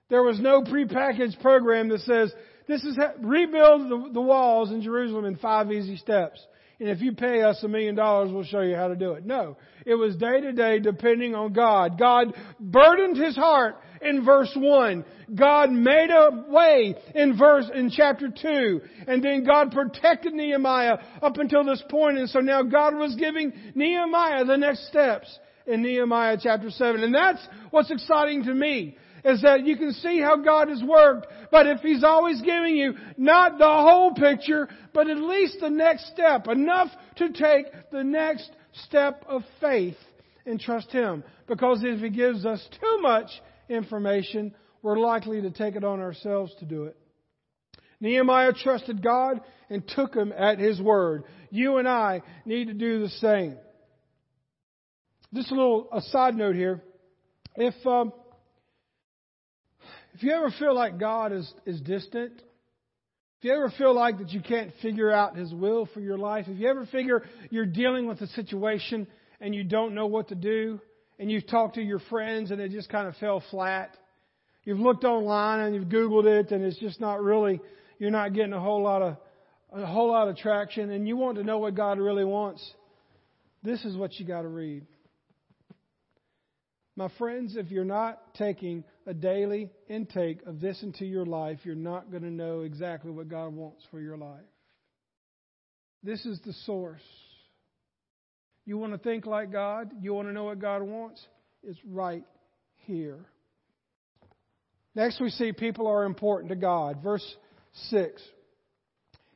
There 0.08 0.22
was 0.22 0.40
no 0.40 0.62
prepackaged 0.62 1.40
program 1.40 1.88
that 1.88 2.00
says, 2.00 2.32
this 2.68 2.84
is 2.84 2.96
how, 2.96 3.12
rebuild 3.20 3.90
the, 3.90 4.10
the 4.14 4.20
walls 4.20 4.70
in 4.70 4.82
Jerusalem 4.82 5.24
in 5.24 5.36
five 5.36 5.70
easy 5.72 5.96
steps. 5.96 6.40
And 6.78 6.88
if 6.88 7.00
you 7.00 7.12
pay 7.12 7.42
us 7.42 7.62
a 7.62 7.68
million 7.68 7.94
dollars, 7.94 8.30
we'll 8.32 8.44
show 8.44 8.60
you 8.60 8.76
how 8.76 8.88
to 8.88 8.96
do 8.96 9.12
it. 9.12 9.24
No. 9.24 9.56
It 9.84 9.94
was 9.94 10.14
day 10.16 10.40
to 10.40 10.52
day 10.52 10.78
depending 10.78 11.34
on 11.34 11.52
God. 11.52 11.98
God 11.98 12.34
burdened 12.60 13.16
his 13.16 13.34
heart 13.34 13.76
in 14.02 14.24
verse 14.24 14.52
1. 14.54 15.04
God 15.34 15.70
made 15.70 16.10
a 16.10 16.44
way 16.48 16.94
in 17.14 17.36
verse, 17.36 17.70
in 17.74 17.90
chapter 17.90 18.28
2. 18.28 18.80
And 19.06 19.22
then 19.22 19.44
God 19.44 19.72
protected 19.72 20.32
Nehemiah 20.34 20.98
up 21.22 21.38
until 21.38 21.64
this 21.64 21.82
point. 21.88 22.18
And 22.18 22.28
so 22.28 22.40
now 22.40 22.62
God 22.62 22.94
was 22.94 23.14
giving 23.16 23.52
Nehemiah 23.74 24.44
the 24.44 24.56
next 24.56 24.88
steps 24.88 25.38
in 25.66 25.82
Nehemiah 25.82 26.38
chapter 26.40 26.70
7. 26.70 27.02
And 27.02 27.14
that's 27.14 27.46
what's 27.70 27.90
exciting 27.90 28.44
to 28.44 28.54
me 28.54 28.96
is 29.26 29.42
that 29.42 29.66
you 29.66 29.76
can 29.76 29.92
see 29.92 30.20
how 30.20 30.36
God 30.36 30.68
has 30.68 30.82
worked, 30.82 31.26
but 31.50 31.66
if 31.66 31.80
He's 31.80 32.04
always 32.04 32.40
giving 32.42 32.76
you 32.76 32.94
not 33.16 33.58
the 33.58 33.64
whole 33.64 34.14
picture, 34.14 34.68
but 34.94 35.10
at 35.10 35.16
least 35.16 35.58
the 35.60 35.68
next 35.68 36.06
step, 36.12 36.46
enough 36.46 36.88
to 37.16 37.32
take 37.32 37.66
the 37.90 38.04
next 38.04 38.50
step 38.84 39.24
of 39.28 39.42
faith 39.60 39.96
and 40.46 40.60
trust 40.60 40.92
Him. 40.92 41.24
Because 41.48 41.80
if 41.82 42.00
He 42.00 42.10
gives 42.10 42.46
us 42.46 42.66
too 42.80 42.98
much 43.00 43.28
information, 43.68 44.54
we're 44.82 44.98
likely 44.98 45.42
to 45.42 45.50
take 45.50 45.76
it 45.76 45.84
on 45.84 46.00
ourselves 46.00 46.54
to 46.60 46.64
do 46.64 46.84
it. 46.84 46.96
Nehemiah 48.00 48.52
trusted 48.52 49.02
God 49.02 49.40
and 49.70 49.86
took 49.88 50.14
Him 50.14 50.32
at 50.36 50.58
His 50.58 50.80
word. 50.80 51.24
You 51.50 51.78
and 51.78 51.88
I 51.88 52.22
need 52.44 52.68
to 52.68 52.74
do 52.74 53.00
the 53.00 53.08
same. 53.08 53.56
Just 55.34 55.50
a 55.50 55.54
little 55.54 55.88
a 55.92 56.00
side 56.02 56.34
note 56.34 56.54
here. 56.54 56.82
If 57.56 57.74
um, 57.86 58.12
if 60.14 60.22
you 60.22 60.32
ever 60.32 60.50
feel 60.58 60.74
like 60.74 60.98
God 60.98 61.32
is, 61.32 61.52
is 61.66 61.80
distant, 61.80 62.32
if 63.38 63.44
you 63.44 63.52
ever 63.52 63.70
feel 63.76 63.94
like 63.94 64.18
that 64.18 64.30
you 64.30 64.40
can't 64.40 64.72
figure 64.80 65.10
out 65.10 65.36
His 65.36 65.52
will 65.52 65.86
for 65.92 66.00
your 66.00 66.16
life, 66.16 66.46
if 66.48 66.58
you 66.58 66.68
ever 66.68 66.86
figure 66.86 67.22
you're 67.50 67.66
dealing 67.66 68.06
with 68.06 68.20
a 68.22 68.26
situation 68.28 69.06
and 69.40 69.54
you 69.54 69.62
don't 69.62 69.94
know 69.94 70.06
what 70.06 70.28
to 70.28 70.34
do, 70.34 70.80
and 71.18 71.30
you've 71.30 71.46
talked 71.46 71.76
to 71.76 71.82
your 71.82 72.00
friends 72.10 72.50
and 72.50 72.60
it 72.60 72.70
just 72.70 72.88
kind 72.88 73.08
of 73.08 73.16
fell 73.16 73.42
flat, 73.50 73.96
you've 74.64 74.80
looked 74.80 75.04
online 75.04 75.60
and 75.60 75.74
you've 75.74 75.88
Googled 75.88 76.26
it 76.26 76.50
and 76.50 76.64
it's 76.64 76.78
just 76.78 77.00
not 77.00 77.22
really, 77.22 77.60
you're 77.98 78.10
not 78.10 78.32
getting 78.34 78.52
a 78.52 78.60
whole 78.60 78.82
lot 78.82 79.02
of, 79.02 79.16
a 79.72 79.86
whole 79.86 80.10
lot 80.10 80.28
of 80.28 80.36
traction 80.36 80.90
and 80.90 81.08
you 81.08 81.16
want 81.16 81.38
to 81.38 81.44
know 81.44 81.58
what 81.58 81.74
God 81.74 81.98
really 81.98 82.24
wants, 82.24 82.64
this 83.62 83.84
is 83.84 83.96
what 83.96 84.18
you 84.18 84.26
got 84.26 84.42
to 84.42 84.48
read. 84.48 84.86
My 86.98 87.08
friends, 87.18 87.56
if 87.56 87.70
you're 87.70 87.84
not 87.84 88.34
taking 88.34 88.82
a 89.06 89.12
daily 89.12 89.70
intake 89.88 90.40
of 90.46 90.60
this 90.60 90.82
into 90.82 91.04
your 91.04 91.26
life, 91.26 91.58
you're 91.64 91.74
not 91.74 92.10
going 92.10 92.22
to 92.22 92.30
know 92.30 92.62
exactly 92.62 93.10
what 93.10 93.28
God 93.28 93.52
wants 93.52 93.84
for 93.90 94.00
your 94.00 94.16
life. 94.16 94.40
This 96.02 96.24
is 96.24 96.40
the 96.46 96.54
source. 96.64 97.02
You 98.66 98.76
want 98.76 98.92
to 98.92 98.98
think 98.98 99.26
like 99.26 99.52
God? 99.52 99.92
You 100.00 100.12
want 100.12 100.28
to 100.28 100.34
know 100.34 100.44
what 100.44 100.58
God 100.58 100.82
wants? 100.82 101.24
It's 101.62 101.78
right 101.86 102.24
here. 102.84 103.24
Next, 104.94 105.20
we 105.20 105.30
see 105.30 105.52
people 105.52 105.86
are 105.86 106.04
important 106.04 106.50
to 106.50 106.56
God. 106.56 107.02
Verse 107.02 107.24
6. 107.90 108.20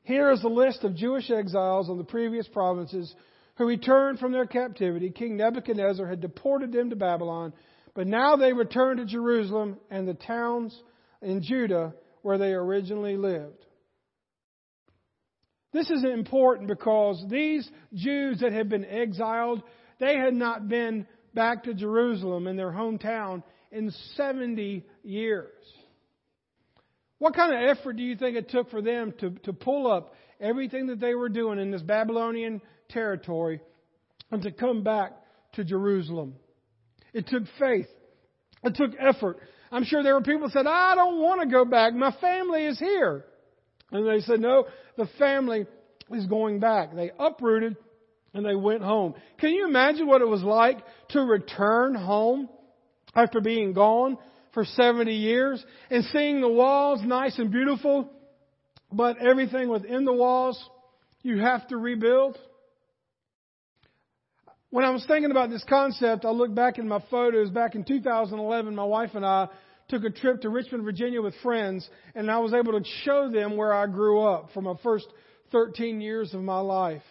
Here 0.03 0.31
is 0.33 0.43
a 0.43 0.49
list 0.49 0.83
of 0.83 0.97
Jewish 0.97 1.31
exiles 1.31 1.88
on 1.88 1.99
the 1.99 2.05
previous 2.05 2.49
provinces 2.49 3.14
who 3.57 3.66
returned 3.66 4.19
from 4.19 4.33
their 4.33 4.47
captivity. 4.47 5.11
King 5.11 5.37
Nebuchadnezzar 5.37 6.07
had 6.07 6.21
deported 6.21 6.73
them 6.73 6.90
to 6.90 6.97
Babylon, 6.97 7.53
but 7.95 8.07
now 8.07 8.37
they 8.37 8.53
returned 8.53 8.99
to 8.99 9.05
Jerusalem 9.05 9.79
and 9.90 10.09
the 10.09 10.14
towns 10.14 10.77
in 11.23 11.43
Judah 11.43 11.95
where 12.23 12.38
they 12.38 12.53
originally 12.53 13.16
lived. 13.16 13.64
This 15.72 15.88
is 15.90 16.04
important 16.04 16.68
because 16.68 17.24
these 17.28 17.68
Jews 17.94 18.40
that 18.40 18.52
had 18.52 18.68
been 18.68 18.85
exiled, 18.85 19.62
they 19.98 20.16
had 20.16 20.35
not 20.35 20.68
been 20.68 21.06
back 21.35 21.64
to 21.64 21.74
Jerusalem 21.74 22.46
in 22.46 22.56
their 22.56 22.72
hometown 22.72 23.42
in 23.70 23.92
70 24.16 24.85
years. 25.04 25.50
What 27.18 27.37
kind 27.37 27.52
of 27.52 27.76
effort 27.76 27.96
do 27.96 28.02
you 28.02 28.16
think 28.16 28.37
it 28.37 28.48
took 28.48 28.70
for 28.70 28.83
them 28.83 29.12
to, 29.20 29.30
to 29.44 29.52
pull 29.52 29.90
up 29.90 30.14
everything 30.40 30.87
that 30.87 31.00
they 31.00 31.14
were 31.14 31.28
doing 31.28 31.59
in 31.59 31.70
this 31.70 31.83
Babylonian 31.83 32.61
territory 32.88 33.61
and 34.30 34.42
to 34.42 34.50
come 34.50 34.83
back 34.83 35.12
to 35.54 35.64
Jerusalem. 35.64 36.35
It 37.12 37.26
took 37.26 37.42
faith. 37.59 37.88
It 38.62 38.74
took 38.74 38.92
effort. 38.98 39.38
I'm 39.72 39.85
sure 39.85 40.02
there 40.02 40.14
were 40.14 40.22
people 40.22 40.48
who 40.48 40.52
said, 40.52 40.66
I 40.66 40.94
don't 40.94 41.20
want 41.20 41.42
to 41.42 41.48
go 41.48 41.64
back. 41.64 41.94
My 41.94 42.14
family 42.20 42.64
is 42.64 42.78
here. 42.78 43.24
And 43.90 44.07
they 44.07 44.20
said, 44.20 44.40
no, 44.40 44.66
the 44.96 45.09
family 45.18 45.66
is 46.11 46.26
going 46.26 46.61
back. 46.61 46.94
They 46.94 47.11
uprooted 47.18 47.76
and 48.33 48.44
they 48.44 48.55
went 48.55 48.83
home. 48.83 49.14
Can 49.38 49.50
you 49.50 49.66
imagine 49.66 50.07
what 50.07 50.22
it 50.22 50.29
was 50.29 50.42
like 50.42 50.79
to 51.11 51.20
return 51.20 51.94
home 51.94 52.48
after 53.14 53.40
being 53.40 53.72
gone 53.72 54.18
for 54.55 54.64
70 54.64 55.12
years 55.12 55.64
and 55.90 56.05
seeing 56.12 56.40
the 56.40 56.48
walls 56.48 57.00
nice 57.05 57.38
and 57.38 57.50
beautiful, 57.50 58.11
but 58.92 59.18
everything 59.18 59.68
within 59.68 60.05
the 60.05 60.12
walls 60.12 60.62
you 61.22 61.38
have 61.38 61.66
to 61.68 61.76
rebuild? 61.76 62.38
When 64.70 64.85
I 64.85 64.90
was 64.90 65.05
thinking 65.07 65.33
about 65.33 65.50
this 65.50 65.64
concept, 65.68 66.24
I 66.24 66.31
looked 66.31 66.55
back 66.55 66.79
in 66.79 66.87
my 66.87 67.03
photos. 67.11 67.50
Back 67.50 67.74
in 67.74 67.83
2011, 67.83 68.72
my 68.72 68.85
wife 68.85 69.11
and 69.14 69.26
I 69.26 69.48
took 69.90 70.05
a 70.05 70.11
trip 70.11 70.42
to 70.42 70.48
Richmond, 70.48 70.85
Virginia 70.85 71.20
with 71.20 71.35
friends, 71.42 71.88
and 72.14 72.31
I 72.31 72.38
was 72.38 72.55
able 72.55 72.72
to 72.72 72.88
show 73.05 73.31
them 73.31 73.57
where 73.57 73.72
I 73.72 73.87
grew 73.87 74.20
up 74.22 74.50
for 74.55 74.62
my 74.62 74.74
first 74.83 75.07
13 75.53 76.00
years 76.00 76.33
of 76.33 76.40
my 76.42 76.61
life. 76.61 77.03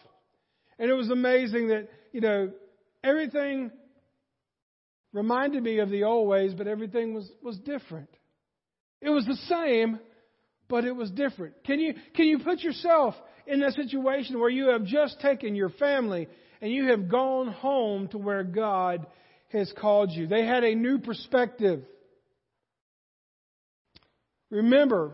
And 0.79 0.89
it 0.89 0.93
was 0.93 1.09
amazing 1.09 1.67
that, 1.67 1.89
you 2.13 2.21
know, 2.21 2.51
everything 3.03 3.71
reminded 5.13 5.61
me 5.61 5.79
of 5.79 5.89
the 5.89 6.05
old 6.05 6.27
ways, 6.27 6.53
but 6.57 6.67
everything 6.67 7.13
was, 7.13 7.29
was 7.43 7.57
different. 7.59 8.09
It 9.01 9.09
was 9.09 9.25
the 9.25 9.37
same, 9.47 9.99
but 10.67 10.85
it 10.85 10.95
was 10.95 11.11
different. 11.11 11.63
Can 11.65 11.79
you, 11.79 11.93
can 12.15 12.27
you 12.27 12.39
put 12.39 12.61
yourself 12.61 13.15
in 13.45 13.59
that 13.61 13.73
situation 13.73 14.39
where 14.39 14.49
you 14.49 14.69
have 14.69 14.85
just 14.85 15.19
taken 15.19 15.55
your 15.55 15.69
family 15.69 16.27
and 16.61 16.71
you 16.71 16.89
have 16.89 17.09
gone 17.09 17.47
home 17.51 18.07
to 18.09 18.17
where 18.17 18.43
God 18.43 19.05
has 19.49 19.71
called 19.79 20.11
you. 20.11 20.27
They 20.27 20.45
had 20.45 20.63
a 20.63 20.75
new 20.75 20.99
perspective. 20.99 21.83
Remember, 24.49 25.11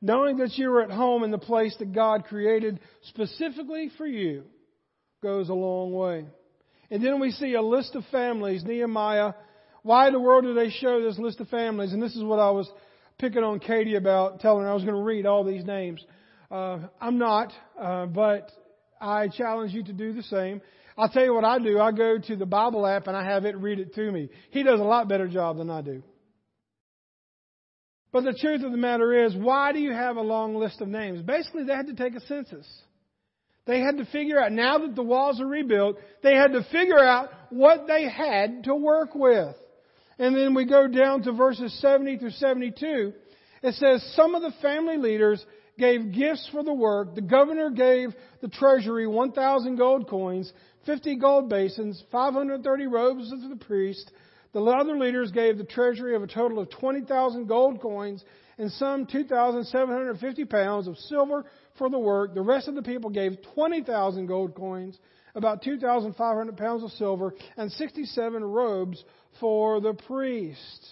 knowing 0.00 0.38
that 0.38 0.56
you're 0.56 0.82
at 0.82 0.90
home 0.90 1.24
in 1.24 1.30
the 1.30 1.38
place 1.38 1.74
that 1.78 1.92
God 1.92 2.24
created 2.24 2.80
specifically 3.02 3.90
for 3.98 4.06
you 4.06 4.44
goes 5.22 5.48
a 5.48 5.54
long 5.54 5.92
way. 5.92 6.26
And 6.90 7.04
then 7.04 7.20
we 7.20 7.32
see 7.32 7.54
a 7.54 7.62
list 7.62 7.94
of 7.96 8.04
families, 8.10 8.64
Nehemiah. 8.64 9.32
Why 9.82 10.06
in 10.06 10.12
the 10.12 10.20
world 10.20 10.44
do 10.44 10.54
they 10.54 10.70
show 10.70 11.02
this 11.02 11.18
list 11.18 11.40
of 11.40 11.48
families? 11.48 11.92
And 11.92 12.02
this 12.02 12.14
is 12.14 12.22
what 12.22 12.38
I 12.38 12.50
was 12.50 12.70
picking 13.18 13.42
on 13.42 13.58
Katie 13.58 13.96
about, 13.96 14.40
telling 14.40 14.62
her 14.62 14.70
I 14.70 14.74
was 14.74 14.84
going 14.84 14.96
to 14.96 15.02
read 15.02 15.26
all 15.26 15.44
these 15.44 15.64
names. 15.64 16.04
Uh, 16.50 16.78
I'm 17.00 17.18
not, 17.18 17.52
uh, 17.78 18.06
but 18.06 18.50
I 19.00 19.28
challenge 19.28 19.72
you 19.74 19.82
to 19.84 19.92
do 19.92 20.12
the 20.12 20.22
same. 20.22 20.62
I'll 20.96 21.08
tell 21.08 21.24
you 21.24 21.34
what 21.34 21.44
I 21.44 21.58
do. 21.58 21.78
I 21.78 21.92
go 21.92 22.18
to 22.18 22.36
the 22.36 22.46
Bible 22.46 22.86
app 22.86 23.06
and 23.06 23.16
I 23.16 23.24
have 23.24 23.44
it 23.44 23.56
read 23.56 23.78
it 23.80 23.94
to 23.94 24.10
me. 24.10 24.30
He 24.50 24.62
does 24.62 24.80
a 24.80 24.84
lot 24.84 25.08
better 25.08 25.28
job 25.28 25.58
than 25.58 25.70
I 25.70 25.82
do. 25.82 26.02
But 28.10 28.24
the 28.24 28.32
truth 28.32 28.62
of 28.64 28.72
the 28.72 28.78
matter 28.78 29.26
is, 29.26 29.34
why 29.34 29.72
do 29.72 29.78
you 29.78 29.92
have 29.92 30.16
a 30.16 30.22
long 30.22 30.54
list 30.54 30.80
of 30.80 30.88
names? 30.88 31.20
Basically, 31.22 31.64
they 31.64 31.74
had 31.74 31.88
to 31.88 31.94
take 31.94 32.14
a 32.14 32.20
census. 32.26 32.66
They 33.66 33.80
had 33.80 33.98
to 33.98 34.06
figure 34.06 34.42
out, 34.42 34.50
now 34.50 34.78
that 34.78 34.96
the 34.96 35.02
walls 35.02 35.40
are 35.42 35.46
rebuilt, 35.46 35.98
they 36.22 36.34
had 36.34 36.52
to 36.52 36.64
figure 36.72 36.98
out 36.98 37.28
what 37.50 37.86
they 37.86 38.08
had 38.08 38.64
to 38.64 38.74
work 38.74 39.14
with. 39.14 39.54
And 40.18 40.34
then 40.34 40.54
we 40.54 40.64
go 40.64 40.88
down 40.88 41.22
to 41.24 41.32
verses 41.32 41.78
70 41.80 42.16
through 42.16 42.30
72. 42.30 43.12
It 43.62 43.74
says, 43.74 44.02
some 44.16 44.34
of 44.34 44.40
the 44.42 44.52
family 44.62 44.96
leaders 44.96 45.44
gave 45.78 46.12
gifts 46.12 46.48
for 46.50 46.64
the 46.64 46.72
work. 46.72 47.14
The 47.14 47.20
governor 47.20 47.70
gave 47.70 48.14
the 48.40 48.48
treasury 48.48 49.06
1,000 49.06 49.76
gold 49.76 50.08
coins, 50.08 50.50
50 50.86 51.16
gold 51.16 51.48
basins, 51.50 52.02
530 52.10 52.86
robes 52.86 53.30
of 53.30 53.48
the 53.48 53.64
priest. 53.64 54.10
The 54.52 54.62
other 54.62 54.98
leaders 54.98 55.30
gave 55.30 55.58
the 55.58 55.64
treasury 55.64 56.14
of 56.14 56.22
a 56.22 56.26
total 56.26 56.58
of 56.58 56.70
20,000 56.70 57.46
gold 57.46 57.80
coins 57.80 58.24
and 58.56 58.72
some 58.72 59.06
2,750 59.06 60.44
pounds 60.46 60.88
of 60.88 60.96
silver 60.96 61.44
for 61.76 61.90
the 61.90 61.98
work. 61.98 62.34
The 62.34 62.42
rest 62.42 62.66
of 62.68 62.74
the 62.74 62.82
people 62.82 63.10
gave 63.10 63.38
20,000 63.54 64.26
gold 64.26 64.54
coins, 64.54 64.98
about 65.34 65.62
2,500 65.62 66.56
pounds 66.56 66.82
of 66.82 66.90
silver, 66.92 67.34
and 67.56 67.70
67 67.70 68.42
robes 68.44 69.04
for 69.38 69.80
the 69.80 69.94
priest. 69.94 70.88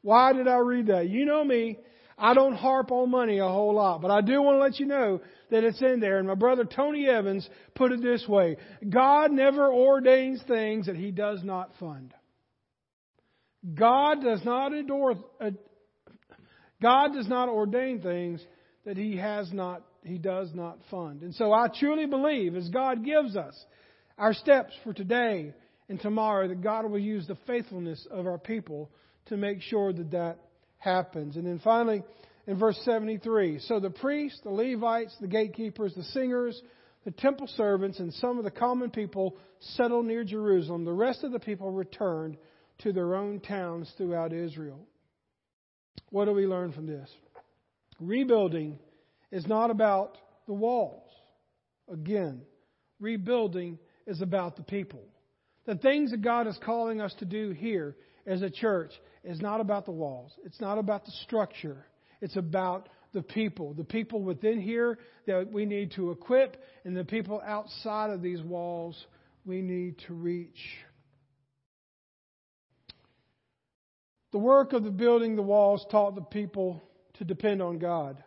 Why 0.00 0.32
did 0.32 0.48
I 0.48 0.58
read 0.58 0.88
that? 0.88 1.08
You 1.08 1.24
know 1.24 1.44
me. 1.44 1.78
I 2.18 2.34
don't 2.34 2.54
harp 2.54 2.92
on 2.92 3.10
money 3.10 3.38
a 3.38 3.48
whole 3.48 3.74
lot, 3.74 4.00
but 4.00 4.10
I 4.10 4.20
do 4.20 4.40
want 4.42 4.56
to 4.56 4.60
let 4.60 4.78
you 4.78 4.86
know 4.86 5.20
that 5.50 5.64
it's 5.64 5.80
in 5.80 6.00
there. 6.00 6.18
And 6.18 6.28
my 6.28 6.34
brother 6.34 6.64
Tony 6.64 7.08
Evans 7.08 7.48
put 7.74 7.92
it 7.92 8.02
this 8.02 8.26
way 8.28 8.56
God 8.88 9.32
never 9.32 9.72
ordains 9.72 10.40
things 10.46 10.86
that 10.86 10.96
he 10.96 11.10
does 11.10 11.42
not 11.42 11.70
fund. 11.80 12.14
God 13.74 14.22
does 14.22 14.44
not 14.44 14.72
endorse, 14.72 15.18
uh, 15.40 15.50
God 16.80 17.12
does 17.12 17.28
not 17.28 17.48
ordain 17.48 18.00
things 18.00 18.44
that 18.84 18.96
he 18.96 19.16
has 19.16 19.52
not, 19.52 19.82
he 20.04 20.18
does 20.18 20.50
not 20.52 20.78
fund. 20.90 21.22
And 21.22 21.34
so 21.34 21.52
I 21.52 21.68
truly 21.68 22.06
believe 22.06 22.56
as 22.56 22.68
God 22.68 23.04
gives 23.04 23.36
us 23.36 23.54
our 24.18 24.34
steps 24.34 24.72
for 24.82 24.92
today 24.92 25.54
and 25.88 26.00
tomorrow 26.00 26.48
that 26.48 26.62
God 26.62 26.90
will 26.90 26.98
use 26.98 27.26
the 27.26 27.38
faithfulness 27.46 28.06
of 28.10 28.26
our 28.26 28.38
people 28.38 28.90
to 29.26 29.36
make 29.36 29.62
sure 29.62 29.92
that 29.92 30.10
that 30.10 30.38
happens. 30.78 31.36
And 31.36 31.46
then 31.46 31.60
finally, 31.62 32.02
in 32.46 32.58
verse 32.58 32.80
73, 32.84 33.60
so 33.60 33.78
the 33.78 33.90
priests, 33.90 34.40
the 34.42 34.50
Levites, 34.50 35.16
the 35.20 35.28
gatekeepers, 35.28 35.94
the 35.94 36.02
singers, 36.02 36.60
the 37.04 37.12
temple 37.12 37.46
servants, 37.56 38.00
and 38.00 38.12
some 38.14 38.38
of 38.38 38.44
the 38.44 38.50
common 38.50 38.90
people 38.90 39.36
settled 39.60 40.06
near 40.06 40.24
Jerusalem. 40.24 40.84
The 40.84 40.92
rest 40.92 41.22
of 41.22 41.30
the 41.32 41.38
people 41.38 41.70
returned 41.70 42.36
to 42.82 42.92
their 42.92 43.14
own 43.14 43.40
towns 43.40 43.92
throughout 43.96 44.32
Israel. 44.32 44.80
What 46.10 46.26
do 46.26 46.32
we 46.32 46.46
learn 46.46 46.72
from 46.72 46.86
this? 46.86 47.08
Rebuilding 48.00 48.78
is 49.30 49.46
not 49.46 49.70
about 49.70 50.18
the 50.46 50.52
walls. 50.52 51.08
Again, 51.90 52.42
rebuilding 53.00 53.78
is 54.06 54.20
about 54.20 54.56
the 54.56 54.62
people. 54.62 55.04
The 55.66 55.76
things 55.76 56.10
that 56.10 56.22
God 56.22 56.46
is 56.46 56.58
calling 56.64 57.00
us 57.00 57.14
to 57.20 57.24
do 57.24 57.50
here 57.50 57.96
as 58.26 58.42
a 58.42 58.50
church 58.50 58.92
is 59.24 59.40
not 59.40 59.60
about 59.60 59.84
the 59.84 59.92
walls. 59.92 60.32
It's 60.44 60.60
not 60.60 60.78
about 60.78 61.04
the 61.04 61.12
structure. 61.22 61.86
It's 62.20 62.36
about 62.36 62.88
the 63.12 63.22
people. 63.22 63.74
The 63.74 63.84
people 63.84 64.22
within 64.22 64.60
here 64.60 64.98
that 65.26 65.52
we 65.52 65.66
need 65.66 65.92
to 65.92 66.10
equip, 66.10 66.56
and 66.84 66.96
the 66.96 67.04
people 67.04 67.40
outside 67.44 68.10
of 68.10 68.22
these 68.22 68.42
walls 68.42 69.06
we 69.44 69.60
need 69.60 69.98
to 70.06 70.14
reach. 70.14 70.58
The 74.32 74.38
work 74.38 74.72
of 74.72 74.82
the 74.82 74.90
building 74.90 75.36
the 75.36 75.42
walls 75.42 75.84
taught 75.90 76.14
the 76.14 76.22
people 76.22 76.82
to 77.14 77.24
depend 77.24 77.62
on 77.62 77.78
God 77.78 78.22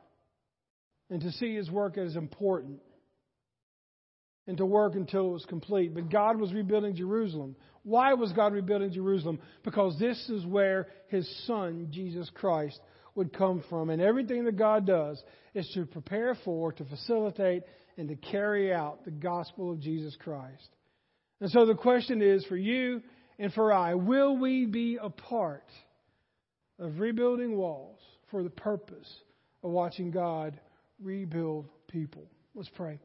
and 1.10 1.22
to 1.22 1.32
see 1.34 1.56
His 1.56 1.70
work 1.70 1.98
as 1.98 2.16
important 2.16 2.80
and 4.48 4.58
to 4.58 4.66
work 4.66 4.94
until 4.94 5.30
it 5.30 5.34
was 5.34 5.46
complete. 5.46 5.94
But 5.94 6.12
God 6.12 6.40
was 6.40 6.54
rebuilding 6.54 6.96
Jerusalem. 6.96 7.56
Why 7.84 8.14
was 8.14 8.32
God 8.34 8.54
rebuilding 8.54 8.92
Jerusalem? 8.92 9.40
Because 9.64 9.98
this 10.00 10.30
is 10.30 10.46
where 10.46 10.88
His 11.08 11.28
Son, 11.48 11.88
Jesus 11.92 12.30
Christ, 12.34 12.80
would 13.16 13.34
come 13.34 13.64
from. 13.70 13.90
And 13.90 14.02
everything 14.02 14.46
that 14.46 14.58
God 14.58 14.86
does 14.86 15.22
is 15.56 15.68
to 15.74 15.86
prepare 15.86 16.38
for, 16.46 16.72
to 16.74 16.86
facilitate, 16.86 17.64
and 17.98 18.10
to 18.10 18.16
carry 18.16 18.74
out 18.74 19.06
the 19.06 19.12
gospel 19.12 19.72
of 19.72 19.80
Jesus 19.80 20.16
Christ. 20.20 20.70
And 21.42 21.50
so 21.50 21.66
the 21.66 21.76
question 21.76 22.22
is 22.22 22.46
for 22.46 22.58
you 22.58 23.02
and 23.40 23.54
for 23.54 23.74
I 23.74 23.96
will 23.96 24.38
we 24.38 24.66
be 24.66 24.98
a 25.02 25.10
part 25.10 25.70
of 26.80 27.00
rebuilding 27.00 27.56
walls 27.56 28.00
for 28.32 28.44
the 28.44 28.50
purpose 28.50 29.12
of 29.64 29.72
watching 29.72 30.12
God 30.12 30.60
rebuild 31.02 31.68
people. 31.88 32.30
Let's 32.54 32.70
pray. 32.76 33.00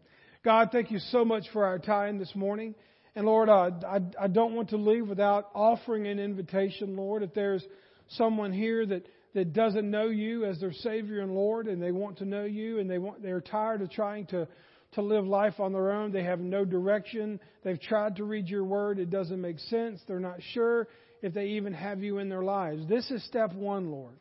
God, 0.44 0.70
thank 0.72 0.90
you 0.90 0.98
so 1.10 1.24
much 1.24 1.44
for 1.52 1.64
our 1.64 1.78
time 1.78 2.18
this 2.18 2.34
morning. 2.34 2.74
And 3.14 3.26
Lord, 3.26 3.48
I, 3.48 3.70
I, 3.86 4.24
I 4.24 4.28
don't 4.28 4.54
want 4.54 4.70
to 4.70 4.76
leave 4.76 5.08
without 5.08 5.50
offering 5.54 6.06
an 6.06 6.18
invitation, 6.18 6.96
Lord. 6.96 7.22
If 7.22 7.34
there's 7.34 7.64
someone 8.10 8.52
here 8.52 8.86
that, 8.86 9.06
that 9.34 9.52
doesn't 9.52 9.90
know 9.90 10.06
you 10.06 10.44
as 10.44 10.60
their 10.60 10.72
Savior 10.72 11.20
and 11.20 11.34
Lord, 11.34 11.66
and 11.66 11.82
they 11.82 11.92
want 11.92 12.18
to 12.18 12.24
know 12.24 12.44
you, 12.44 12.78
and 12.78 12.88
they 12.88 12.98
want 12.98 13.22
they're 13.22 13.40
tired 13.40 13.82
of 13.82 13.90
trying 13.90 14.26
to 14.26 14.48
to 14.92 15.02
live 15.02 15.24
life 15.24 15.60
on 15.60 15.72
their 15.72 15.92
own. 15.92 16.10
They 16.10 16.24
have 16.24 16.40
no 16.40 16.64
direction. 16.64 17.38
They've 17.62 17.80
tried 17.80 18.16
to 18.16 18.24
read 18.24 18.48
your 18.48 18.64
word. 18.64 18.98
It 18.98 19.10
doesn't 19.10 19.40
make 19.40 19.58
sense. 19.60 20.00
They're 20.06 20.18
not 20.18 20.42
sure 20.52 20.88
if 21.22 21.34
they 21.34 21.46
even 21.46 21.72
have 21.72 22.02
you 22.02 22.18
in 22.18 22.28
their 22.28 22.42
lives. 22.42 22.86
This 22.88 23.10
is 23.10 23.24
step 23.24 23.54
one, 23.54 23.90
Lord, 23.90 24.18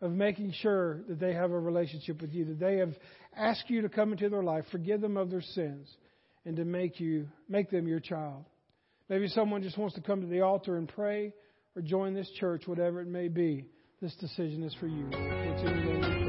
of 0.00 0.12
making 0.12 0.52
sure 0.60 1.00
that 1.08 1.18
they 1.18 1.32
have 1.32 1.50
a 1.50 1.58
relationship 1.58 2.20
with 2.20 2.32
you, 2.32 2.44
that 2.46 2.60
they 2.60 2.76
have 2.76 2.94
asked 3.36 3.68
you 3.68 3.82
to 3.82 3.88
come 3.88 4.12
into 4.12 4.28
their 4.28 4.42
life, 4.42 4.64
forgive 4.70 5.00
them 5.00 5.16
of 5.16 5.30
their 5.30 5.42
sins, 5.42 5.88
and 6.44 6.56
to 6.56 6.64
make 6.64 7.00
you 7.00 7.28
make 7.48 7.70
them 7.70 7.86
your 7.86 8.00
child. 8.00 8.44
Maybe 9.08 9.28
someone 9.28 9.62
just 9.62 9.78
wants 9.78 9.94
to 9.96 10.00
come 10.00 10.20
to 10.20 10.26
the 10.26 10.40
altar 10.40 10.76
and 10.76 10.88
pray 10.88 11.32
or 11.76 11.82
join 11.82 12.14
this 12.14 12.30
church, 12.38 12.66
whatever 12.66 13.00
it 13.00 13.08
may 13.08 13.28
be. 13.28 13.66
This 14.00 14.14
decision 14.16 14.62
is 14.62 14.74
for 14.80 14.86
you. 14.86 16.21